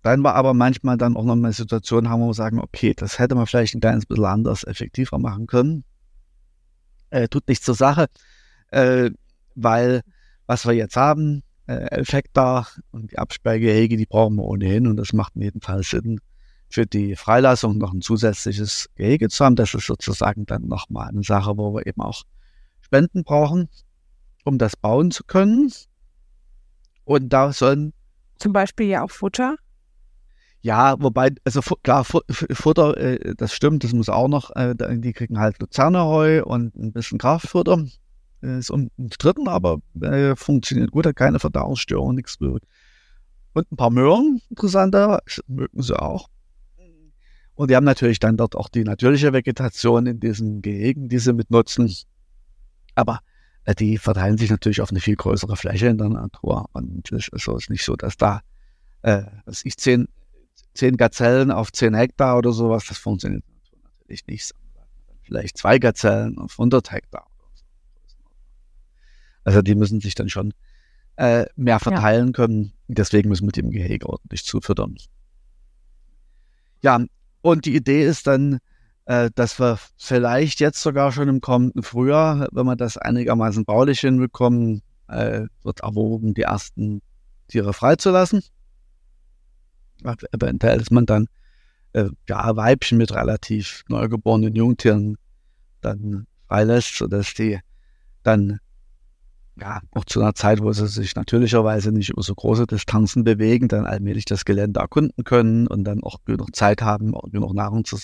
[0.02, 3.34] dann war aber manchmal dann auch noch eine Situation haben, wir sagen, okay, das hätte
[3.34, 5.84] man vielleicht ein kleines bisschen anders, effektiver machen können.
[7.14, 8.06] Äh, tut nichts zur Sache,
[8.72, 9.08] äh,
[9.54, 10.00] weil
[10.48, 15.12] was wir jetzt haben, äh, Effektar und die Absperrgehege, die brauchen wir ohnehin und das
[15.12, 16.18] macht in jedem Fall Sinn,
[16.68, 19.54] für die Freilassung noch ein zusätzliches Gehege zu haben.
[19.54, 22.24] Das ist sozusagen dann nochmal eine Sache, wo wir eben auch
[22.80, 23.68] Spenden brauchen,
[24.44, 25.72] um das bauen zu können.
[27.04, 27.92] Und da sollen.
[28.40, 29.54] Zum Beispiel ja auch Futter.
[30.64, 35.38] Ja, wobei, also klar, Futter, äh, das stimmt, das muss auch noch, äh, die kriegen
[35.38, 37.84] halt Luzerneheu und ein bisschen Kraftfutter.
[38.40, 42.38] Ist umstritten, aber äh, funktioniert gut, hat keine Verdauungsstörung, nichts.
[42.40, 42.62] Und
[43.54, 46.30] ein paar Möhren, interessanterweise, mögen sie auch.
[47.54, 51.34] Und die haben natürlich dann dort auch die natürliche Vegetation in diesen Gehegen, die sie
[51.34, 51.94] mitnutzen.
[52.94, 53.20] Aber
[53.64, 56.70] äh, die verteilen sich natürlich auf eine viel größere Fläche in der Natur.
[56.72, 58.40] Und es ist also nicht so, dass da,
[59.02, 60.08] äh, dass ich zehn,
[60.74, 63.44] zehn Gazellen auf zehn Hektar oder sowas, das funktioniert
[64.00, 64.52] natürlich nicht.
[65.22, 67.26] Vielleicht zwei Gazellen auf 100 Hektar.
[69.44, 70.52] Also die müssen sich dann schon
[71.16, 72.32] äh, mehr verteilen ja.
[72.32, 72.72] können.
[72.88, 74.96] Deswegen müssen wir die im Gehege ordentlich zufüttern.
[76.82, 77.04] Ja,
[77.40, 78.58] und die Idee ist dann,
[79.06, 84.00] äh, dass wir vielleicht jetzt sogar schon im kommenden Frühjahr, wenn wir das einigermaßen baulich
[84.00, 87.00] hinbekommen, äh, wird erwogen, die ersten
[87.48, 88.42] Tiere freizulassen.
[90.02, 91.28] Eventuell ist man dann
[91.92, 95.16] äh, ja, Weibchen mit relativ neugeborenen Jungtieren
[95.80, 97.58] dann freilässt, sodass die
[98.22, 98.58] dann
[99.56, 103.68] ja, auch zu einer Zeit, wo sie sich natürlicherweise nicht über so große Distanzen bewegen,
[103.68, 107.84] dann allmählich das Gelände erkunden können und dann auch genug Zeit haben, auch genug Nahrung
[107.84, 107.98] zu,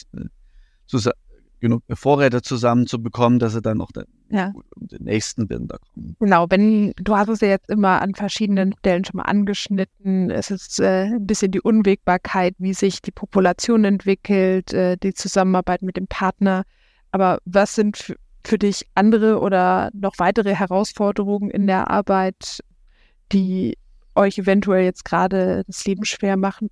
[0.86, 1.11] zu
[1.59, 3.91] genug Vorräte zusammenzubekommen, dass sie dann auch
[4.31, 4.53] ja.
[4.76, 6.16] den nächsten Winter kommen.
[6.20, 10.31] Genau, wenn du hast es ja jetzt immer an verschiedenen Stellen schon mal angeschnitten.
[10.31, 15.83] Es ist äh, ein bisschen die Unwägbarkeit, wie sich die Population entwickelt, äh, die Zusammenarbeit
[15.83, 16.64] mit dem Partner.
[17.11, 18.14] Aber was sind
[18.45, 22.61] für dich andere oder noch weitere Herausforderungen in der Arbeit,
[23.33, 23.76] die
[24.14, 26.70] euch eventuell jetzt gerade das Leben schwer machen?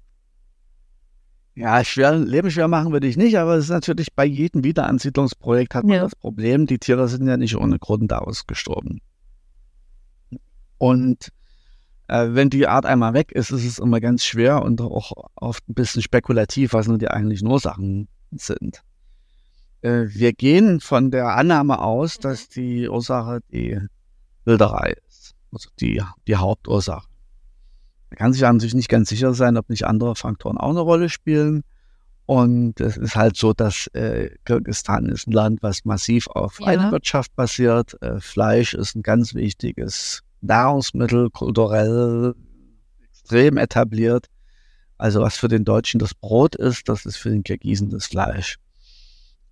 [1.58, 5.74] Ja, schwer, Leben schwer machen würde ich nicht, aber es ist natürlich bei jedem Wiederansiedlungsprojekt
[5.74, 6.02] hat man ja.
[6.02, 9.00] das Problem, die Tiere sind ja nicht ohne Grund ausgestorben.
[10.78, 11.32] Und
[12.06, 15.68] äh, wenn die Art einmal weg ist, ist es immer ganz schwer und auch oft
[15.68, 18.84] ein bisschen spekulativ, was nur die eigentlichen Ursachen sind.
[19.80, 22.22] Äh, wir gehen von der Annahme aus, mhm.
[22.22, 23.80] dass die Ursache die
[24.44, 25.34] Wilderei ist.
[25.50, 27.07] Also die, die Hauptursache.
[28.10, 30.80] Man kann sich an sich nicht ganz sicher sein, ob nicht andere Faktoren auch eine
[30.80, 31.62] Rolle spielen.
[32.26, 36.66] Und es ist halt so, dass äh, Kirgisistan ist ein Land, was massiv auf ja.
[37.36, 37.96] basiert.
[38.02, 42.34] Äh, Fleisch ist ein ganz wichtiges Nahrungsmittel, kulturell
[43.10, 44.26] extrem etabliert.
[44.98, 48.58] Also was für den Deutschen das Brot ist, das ist für den Kirgisen das Fleisch.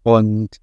[0.02, 0.59] Und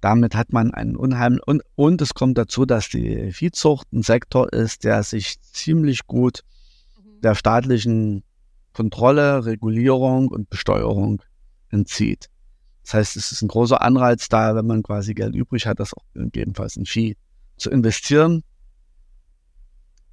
[0.00, 4.52] damit hat man einen unheimlichen, und, und es kommt dazu, dass die Viehzucht ein Sektor
[4.52, 6.42] ist, der sich ziemlich gut.
[7.22, 8.22] Der staatlichen
[8.72, 11.22] Kontrolle, Regulierung und Besteuerung
[11.70, 12.28] entzieht.
[12.84, 15.92] Das heißt, es ist ein großer Anreiz da, wenn man quasi Geld übrig hat, das
[15.92, 17.16] auch gegebenenfalls in Vieh
[17.56, 18.42] zu investieren.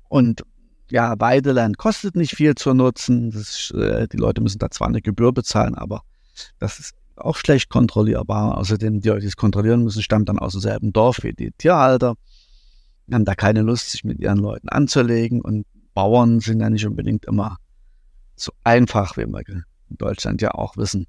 [0.09, 0.43] Und
[0.89, 3.31] ja, Weideland kostet nicht viel zu nutzen.
[3.31, 6.01] Ist, äh, die Leute müssen da zwar eine Gebühr bezahlen, aber
[6.59, 8.57] das ist auch schlecht kontrollierbar.
[8.57, 12.15] Außerdem, die Leute, die es kontrollieren müssen, stammen dann aus demselben Dorf wie die Tierhalter.
[13.11, 15.41] Haben da keine Lust, sich mit ihren Leuten anzulegen.
[15.41, 17.57] Und Bauern sind ja nicht unbedingt immer
[18.35, 21.07] so einfach, wie wir in Deutschland ja auch wissen.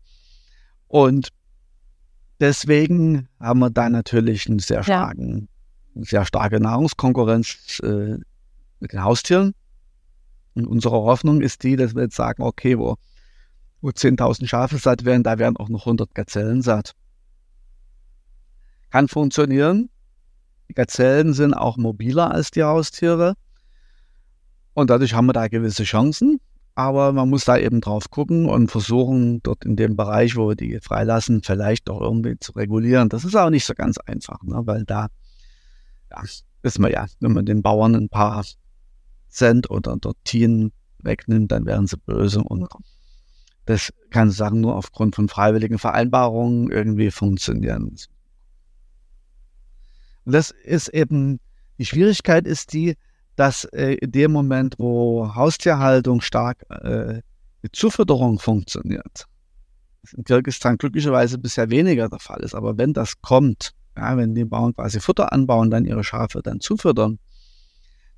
[0.87, 1.30] Und
[2.41, 5.49] deswegen haben wir da natürlich einen sehr starken,
[5.95, 6.05] ja.
[6.05, 8.16] sehr starke Nahrungskonkurrenz äh,
[8.80, 9.55] mit den Haustieren.
[10.55, 12.97] Und unsere Hoffnung ist die, dass wir jetzt sagen, okay, wo,
[13.80, 16.93] wo 10.000 Schafe satt werden, da werden auch noch 100 Gazellen satt.
[18.91, 19.91] Kann funktionieren.
[20.68, 23.34] Die Gazellen sind auch mobiler als die Haustiere.
[24.77, 26.39] Und dadurch haben wir da gewisse Chancen.
[26.74, 30.55] Aber man muss da eben drauf gucken und versuchen, dort in dem Bereich, wo wir
[30.55, 33.09] die freilassen, vielleicht auch irgendwie zu regulieren.
[33.09, 34.61] Das ist auch nicht so ganz einfach, ne?
[34.66, 35.07] weil da,
[36.11, 36.22] ja,
[36.61, 38.45] wissen wir ja, wenn man den Bauern ein paar
[39.31, 42.43] Cent oder Dortien wegnimmt, dann wären sie böse.
[42.43, 42.68] Und
[43.64, 47.97] das kann sagen nur aufgrund von freiwilligen Vereinbarungen irgendwie funktionieren.
[50.27, 51.41] Und das ist eben,
[51.79, 52.97] die Schwierigkeit ist die,
[53.37, 57.20] dass äh, in dem Moment, wo Haustierhaltung stark äh,
[57.62, 59.26] mit Zufütterung funktioniert,
[60.03, 64.34] das in Kirgisistan glücklicherweise bisher weniger der Fall ist, aber wenn das kommt, ja, wenn
[64.34, 67.18] die Bauern quasi Futter anbauen, dann ihre Schafe dann zufüttern,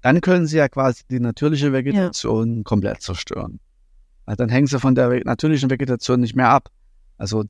[0.01, 2.63] dann können sie ja quasi die natürliche Vegetation ja.
[2.63, 3.61] komplett zerstören.
[4.25, 6.69] Also dann hängen sie von der natürlichen Vegetation nicht mehr ab.
[7.17, 7.45] Also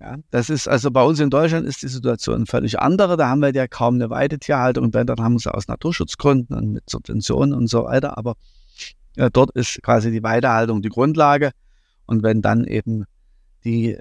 [0.00, 3.16] ja, das ist also bei uns in Deutschland ist die Situation völlig andere.
[3.16, 6.72] Da haben wir ja kaum eine Weidetierhaltung und wenn, dann haben sie aus Naturschutzgründen und
[6.72, 8.16] mit Subventionen und so weiter.
[8.16, 8.34] Aber
[9.16, 11.50] ja, dort ist quasi die Weidehaltung die Grundlage.
[12.06, 13.04] Und wenn dann eben
[13.64, 13.98] die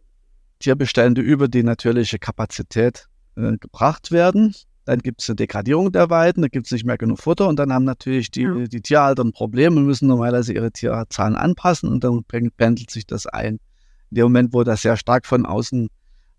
[0.59, 4.53] Tierbestände über die natürliche Kapazität äh, gebracht werden,
[4.85, 7.57] dann gibt es eine Degradierung der Weiden, da gibt es nicht mehr genug Futter und
[7.59, 8.67] dann haben natürlich die, ja.
[8.67, 13.25] die Tierhalter ein Problem und müssen normalerweise ihre Tierzahlen anpassen und dann pendelt sich das
[13.25, 13.59] ein
[14.11, 15.89] in dem Moment, wo das sehr stark von außen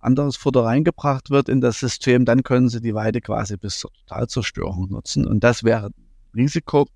[0.01, 3.93] anderes Futter reingebracht wird in das System, dann können sie die Weide quasi bis zur
[3.93, 5.27] Totalzerstörung nutzen.
[5.27, 5.91] Und das wäre
[6.35, 6.87] Risiko.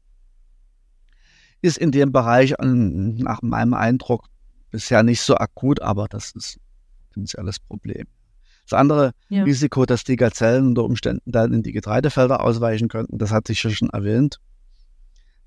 [1.60, 4.28] Ist in dem Bereich nach meinem Eindruck
[4.70, 8.06] bisher nicht so akut, aber das ist ein potenzielles Problem.
[8.68, 9.42] Das andere ja.
[9.44, 13.62] Risiko, dass die Gazellen unter Umständen dann in die Getreidefelder ausweichen könnten, das hat sich
[13.62, 14.38] ja schon erwähnt.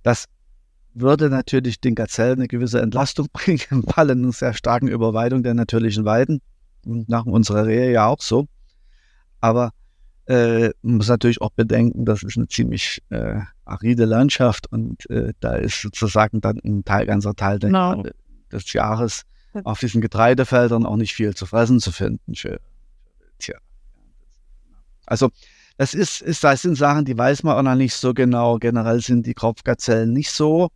[0.03, 0.25] Das
[0.95, 5.53] würde natürlich den Gazellen eine gewisse Entlastung bringen im Falle einer sehr starken Überweidung der
[5.53, 6.41] natürlichen Weiden.
[6.85, 8.47] Und nach unserer Rehe ja auch so.
[9.41, 9.71] Aber
[10.27, 15.33] äh, man muss natürlich auch bedenken, das ist eine ziemlich äh, aride Landschaft und äh,
[15.39, 18.01] da ist sozusagen dann ein Teil, ganzer Teil genau.
[18.01, 18.13] der,
[18.51, 19.23] des Jahres
[19.63, 22.59] auf diesen Getreidefeldern auch nicht viel zu fressen zu finden für,
[23.39, 23.59] Tiere.
[25.05, 25.29] Also
[25.77, 28.57] das ist, ist, das sind Sachen, die weiß man auch noch nicht so genau.
[28.57, 30.69] Generell sind die Kropfgazellen nicht so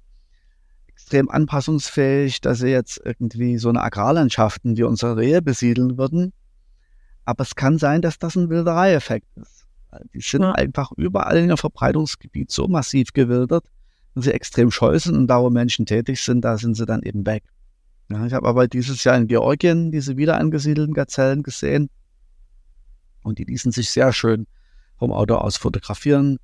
[1.09, 6.33] extrem anpassungsfähig, dass sie jetzt irgendwie so eine Agrarlandschaften wie unsere Rehe besiedeln würden.
[7.25, 9.65] Aber es kann sein, dass das ein Wildereieffekt ist.
[10.13, 10.51] Die sind ja.
[10.51, 13.65] einfach überall in ihrem Verbreitungsgebiet so massiv gewildert,
[14.13, 17.01] dass sie extrem scheu sind und da, wo Menschen tätig sind, da sind sie dann
[17.01, 17.43] eben weg.
[18.11, 21.89] Ja, ich habe aber dieses Jahr in Georgien diese wieder angesiedelten Gazellen gesehen
[23.23, 24.45] und die ließen sich sehr schön
[24.99, 26.37] vom Auto aus fotografieren,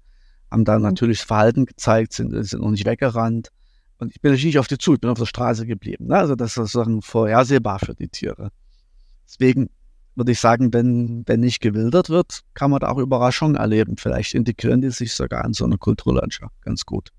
[0.49, 3.51] haben da natürlich Verhalten gezeigt, sind, sind noch nicht weggerannt.
[3.97, 6.07] Und ich bin natürlich nicht auf die zu, ich bin auf der Straße geblieben.
[6.07, 6.17] Ne?
[6.17, 8.51] Also das ist sozusagen vorhersehbar für die Tiere.
[9.25, 9.69] Deswegen
[10.15, 13.97] würde ich sagen, wenn, wenn nicht gewildert wird, kann man da auch Überraschungen erleben.
[13.97, 17.09] Vielleicht integrieren die sich sogar in so eine Kulturlandschaft ganz gut.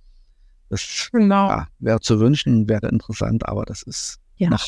[0.69, 1.49] Das genau.
[1.49, 4.51] ja, wäre zu wünschen, wäre interessant, aber das ist ja.
[4.51, 4.67] noch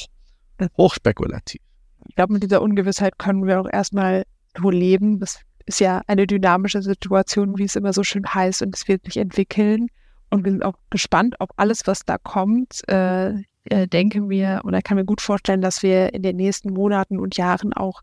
[0.77, 1.61] hochspekulativ.
[2.09, 4.25] Ich glaube, mit dieser Ungewissheit können wir auch erstmal
[4.59, 5.19] nur leben.
[5.19, 9.05] Das ist ja eine dynamische Situation, wie es immer so schön heißt, und es wird
[9.05, 9.89] sich entwickeln.
[10.31, 12.87] Und wir sind auch gespannt auf alles, was da kommt.
[12.89, 17.18] Äh, äh, denken wir oder kann mir gut vorstellen, dass wir in den nächsten Monaten
[17.18, 18.03] und Jahren auch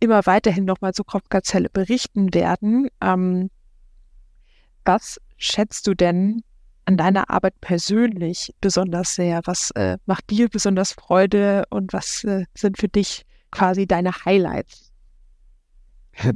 [0.00, 2.88] immer weiterhin nochmal zu Kopfgazelle berichten werden.
[3.00, 3.50] Ähm,
[4.84, 6.42] was schätzt du denn
[6.84, 9.40] an deiner Arbeit persönlich besonders sehr?
[9.44, 14.92] Was äh, macht dir besonders Freude und was äh, sind für dich quasi deine Highlights?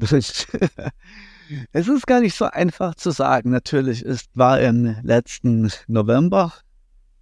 [1.73, 3.51] Es ist gar nicht so einfach zu sagen.
[3.51, 6.53] Natürlich ist, war im letzten November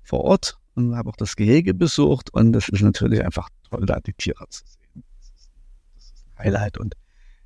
[0.02, 4.00] vor Ort und habe auch das Gehege besucht und das ist natürlich einfach toll, da
[4.00, 5.04] die Tiere zu sehen.
[5.14, 5.50] Das ist,
[5.94, 6.94] das ist ein Highlight und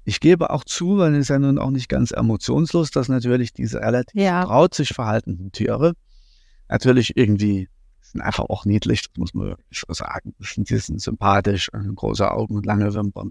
[0.05, 3.81] ich gebe auch zu, weil es ja nun auch nicht ganz emotionslos, dass natürlich diese
[3.81, 4.69] relativ ja.
[4.73, 5.95] sich verhaltenden Tiere
[6.71, 7.69] natürlich irgendwie
[8.01, 10.35] sind einfach auch niedlich, das muss man wirklich so sagen.
[10.39, 13.31] Die sind sympathisch, große Augen und lange Wimpern.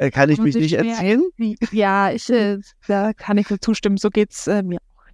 [0.00, 1.22] Äh, kann ich mich nicht erzählen?
[1.72, 3.98] Ja, ich, äh, da kann ich nur zustimmen.
[3.98, 5.04] So geht's äh, mir auch.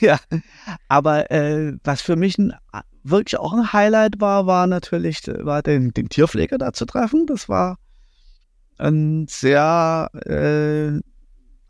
[0.00, 0.18] Ja,
[0.88, 2.54] aber äh, was für mich ein,
[3.04, 7.26] wirklich auch ein Highlight war, war natürlich war den, den Tierpfleger da zu treffen.
[7.26, 7.76] Das war
[8.78, 10.98] ein sehr äh,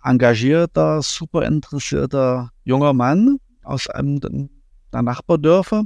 [0.09, 5.85] engagierter, super interessierter junger Mann aus einem der Nachbardörfer.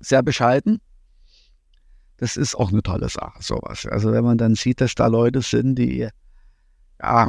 [0.00, 0.80] Sehr bescheiden.
[2.18, 3.86] Das ist auch eine tolle Sache, sowas.
[3.86, 6.08] Also wenn man dann sieht, dass da Leute sind, die
[7.00, 7.28] ja,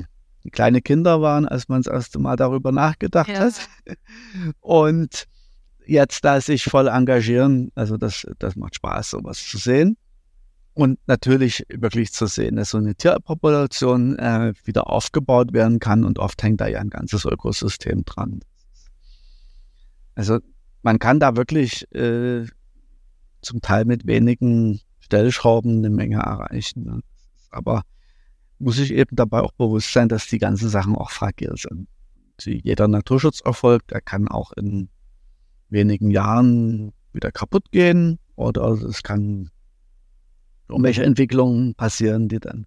[0.52, 3.40] kleine Kinder waren, als man das erste Mal darüber nachgedacht ja.
[3.40, 3.68] hat.
[4.62, 5.28] Und
[5.86, 9.98] jetzt da sich voll engagieren, also das, das macht Spaß, sowas zu sehen.
[10.74, 16.20] Und natürlich wirklich zu sehen, dass so eine Tierpopulation äh, wieder aufgebaut werden kann und
[16.20, 18.42] oft hängt da ja ein ganzes Ökosystem dran.
[20.14, 20.40] Also
[20.84, 22.46] man kann da wirklich äh,
[23.48, 26.84] zum Teil mit wenigen Stellschrauben eine Menge erreichen.
[26.84, 27.02] Ne?
[27.50, 27.84] Aber
[28.60, 31.88] muss sich eben dabei auch bewusst sein, dass die ganzen Sachen auch fragil sind.
[32.44, 34.90] Jeder Naturschutzerfolg, der kann auch in
[35.70, 39.50] wenigen Jahren wieder kaputt gehen oder es kann
[40.70, 42.66] irgendwelche Entwicklungen passieren, die dann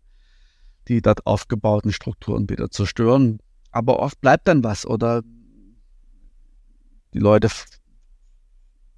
[0.88, 3.38] die dort aufgebauten Strukturen wieder zerstören.
[3.70, 5.22] Aber oft bleibt dann was oder
[7.12, 7.48] die Leute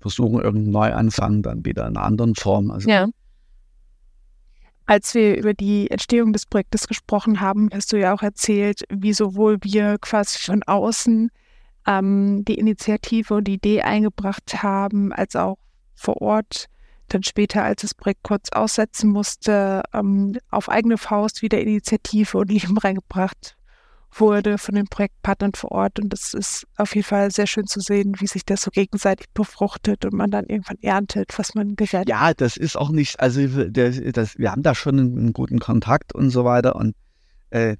[0.02, 2.70] versuchen irgendeinen Neuanfang dann wieder in einer anderen Form.
[2.70, 3.08] Also ja.
[4.84, 9.12] Als wir über die Entstehung des Projektes gesprochen haben, hast du ja auch erzählt, wie
[9.12, 11.30] sowohl wir quasi von außen
[11.86, 15.56] ähm, die Initiative und die Idee eingebracht haben, als auch
[15.94, 16.66] vor Ort
[17.08, 22.50] dann später, als das Projekt kurz aussetzen musste, ähm, auf eigene Faust wieder Initiative und
[22.50, 23.56] Leben reingebracht
[24.20, 25.98] wurde von den Projektpartnern vor Ort.
[25.98, 29.26] Und das ist auf jeden Fall sehr schön zu sehen, wie sich das so gegenseitig
[29.32, 33.46] befruchtet und man dann irgendwann erntet, was man gerettet Ja, das ist auch nicht, also
[33.70, 36.76] das, das, wir haben da schon einen, einen, guten Kontakt und so weiter.
[36.76, 36.94] Und
[37.50, 37.76] äh,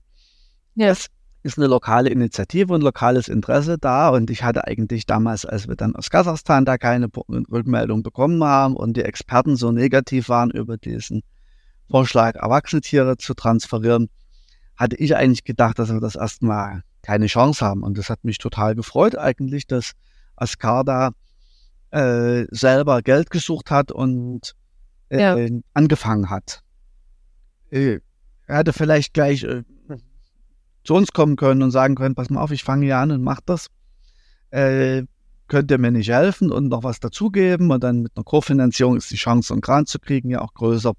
[0.75, 0.89] ja.
[0.89, 1.09] das
[1.43, 4.09] ist eine lokale Initiative und lokales Interesse da.
[4.11, 7.09] Und ich hatte eigentlich damals, als wir dann aus Kasachstan da keine
[7.51, 11.23] Rückmeldung bekommen haben und die Experten so negativ waren über diesen
[11.91, 14.09] Vorschlag, Erwachsene Tiere zu transferieren,
[14.77, 17.83] hatte ich eigentlich gedacht, dass wir das erstmal keine Chance haben.
[17.83, 19.93] Und das hat mich total gefreut eigentlich, dass
[20.37, 21.13] Ascarda
[21.91, 24.55] äh, selber Geld gesucht hat und
[25.11, 25.61] äh, ja.
[25.75, 26.63] angefangen hat.
[27.71, 28.01] Äh,
[28.47, 29.63] er hätte vielleicht gleich äh,
[30.85, 33.23] zu uns kommen können und sagen können, pass mal auf, ich fange hier an und
[33.23, 33.69] mach das.
[34.51, 35.05] Äh,
[35.49, 39.11] könnt ihr mir nicht helfen und noch was dazugeben und dann mit einer Kofinanzierung ist
[39.11, 40.95] die Chance, einen Grant zu kriegen, ja auch größer.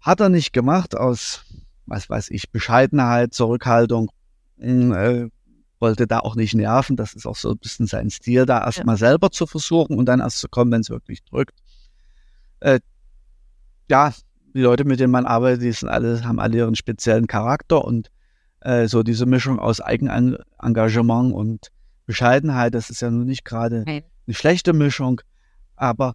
[0.00, 1.44] Hat er nicht gemacht aus
[1.92, 4.10] was weiß ich, Bescheidenheit, Zurückhaltung,
[4.58, 5.28] hm, äh,
[5.78, 6.96] wollte da auch nicht nerven.
[6.96, 9.00] Das ist auch so ein bisschen sein Stil, da erstmal ja.
[9.00, 11.58] selber zu versuchen und dann erst zu kommen, wenn es wirklich drückt.
[12.60, 12.80] Äh,
[13.90, 14.14] ja,
[14.54, 18.10] die Leute, mit denen man arbeitet, die sind alle, haben alle ihren speziellen Charakter und
[18.60, 21.68] äh, so diese Mischung aus Eigenengagement und
[22.06, 25.20] Bescheidenheit, das ist ja nun nicht gerade eine schlechte Mischung,
[25.76, 26.14] aber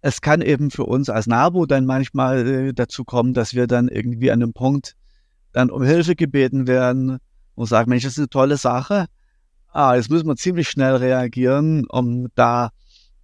[0.00, 3.88] es kann eben für uns als NABU dann manchmal äh, dazu kommen, dass wir dann
[3.88, 4.96] irgendwie an einem Punkt
[5.52, 7.18] dann um Hilfe gebeten werden
[7.54, 9.06] und sagen, Mensch, das ist eine tolle Sache.
[9.72, 12.70] Ah, jetzt müssen wir ziemlich schnell reagieren, um da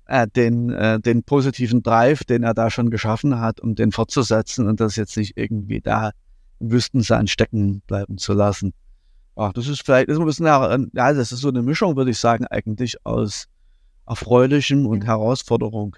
[0.06, 4.68] äh, den, äh, den positiven Drive, den er da schon geschaffen hat, um den fortzusetzen
[4.68, 6.12] und das jetzt nicht irgendwie da
[6.60, 8.72] im Wüstensand stecken bleiben zu lassen.
[9.34, 12.10] Ach, das ist vielleicht, das ist ein bisschen, ja, das ist so eine Mischung, würde
[12.10, 13.48] ich sagen, eigentlich aus
[14.06, 15.96] Erfreulichem und Herausforderung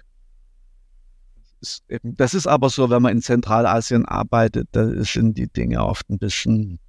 [2.03, 6.17] das ist aber so, wenn man in Zentralasien arbeitet, da sind die Dinge oft ein
[6.17, 6.79] bisschen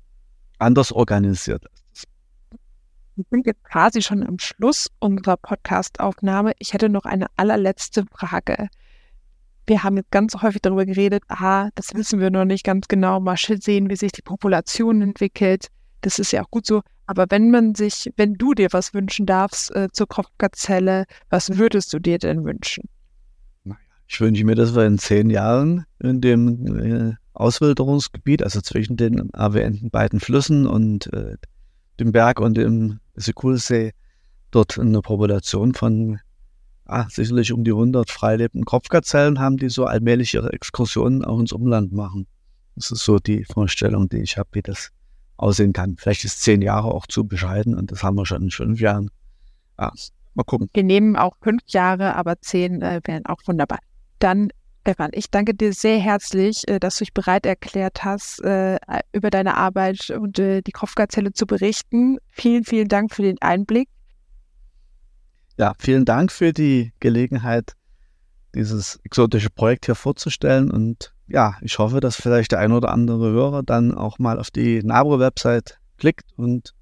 [0.58, 1.64] anders organisiert.
[3.16, 6.52] Wir sind jetzt quasi schon am Schluss unserer Podcast-Aufnahme.
[6.58, 8.68] Ich hätte noch eine allerletzte Frage.
[9.66, 13.20] Wir haben jetzt ganz häufig darüber geredet, aha, das wissen wir noch nicht ganz genau,
[13.20, 15.66] mal sehen, wie sich die Population entwickelt.
[16.00, 16.82] Das ist ja auch gut so.
[17.06, 21.92] Aber wenn man sich, wenn du dir was wünschen darfst äh, zur Kopfgazelle, was würdest
[21.92, 22.88] du dir denn wünschen?
[24.12, 29.30] Ich wünsche mir, dass wir in zehn Jahren in dem äh, Auswilderungsgebiet, also zwischen den
[29.30, 31.36] erwähnten beiden Flüssen und äh,
[32.00, 33.92] dem Berg und dem Sekulsee,
[34.50, 36.18] dort eine Population von
[36.86, 41.52] ah, sicherlich um die 100 freilebenden Kopfgazellen haben, die so allmählich ihre Exkursionen auch ins
[41.52, 42.26] Umland machen.
[42.74, 44.90] Das ist so die Vorstellung, die ich habe, wie das
[45.36, 45.94] aussehen kann.
[45.96, 49.08] Vielleicht ist zehn Jahre auch zu bescheiden und das haben wir schon in fünf Jahren.
[49.76, 49.92] Ah,
[50.34, 50.68] Mal gucken.
[50.72, 53.78] Wir nehmen auch fünf Jahre, aber zehn äh, wären auch wunderbar.
[54.20, 54.50] Dann,
[54.82, 58.78] Stefan, ich danke dir sehr herzlich, äh, dass du dich bereit erklärt hast, äh,
[59.12, 62.18] über deine Arbeit und äh, die Kopfgazelle zu berichten.
[62.28, 63.88] Vielen, vielen Dank für den Einblick.
[65.56, 67.72] Ja, vielen Dank für die Gelegenheit,
[68.54, 70.70] dieses exotische Projekt hier vorzustellen.
[70.70, 74.50] Und ja, ich hoffe, dass vielleicht der ein oder andere Hörer dann auch mal auf
[74.50, 76.74] die NABRO-Website klickt und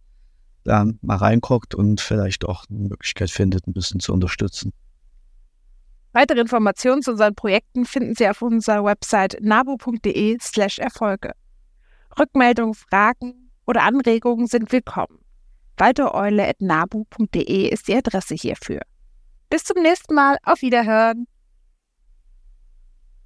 [0.65, 4.73] da mal reinguckt und vielleicht auch eine Möglichkeit findet, ein bisschen zu unterstützen.
[6.19, 11.31] Weitere Informationen zu unseren Projekten finden Sie auf unserer Website nabo.de/slash Erfolge.
[12.19, 15.21] Rückmeldungen, Fragen oder Anregungen sind willkommen.
[15.77, 18.81] waltereule.nabu.de ist die Adresse hierfür.
[19.49, 20.39] Bis zum nächsten Mal.
[20.43, 21.29] Auf Wiederhören.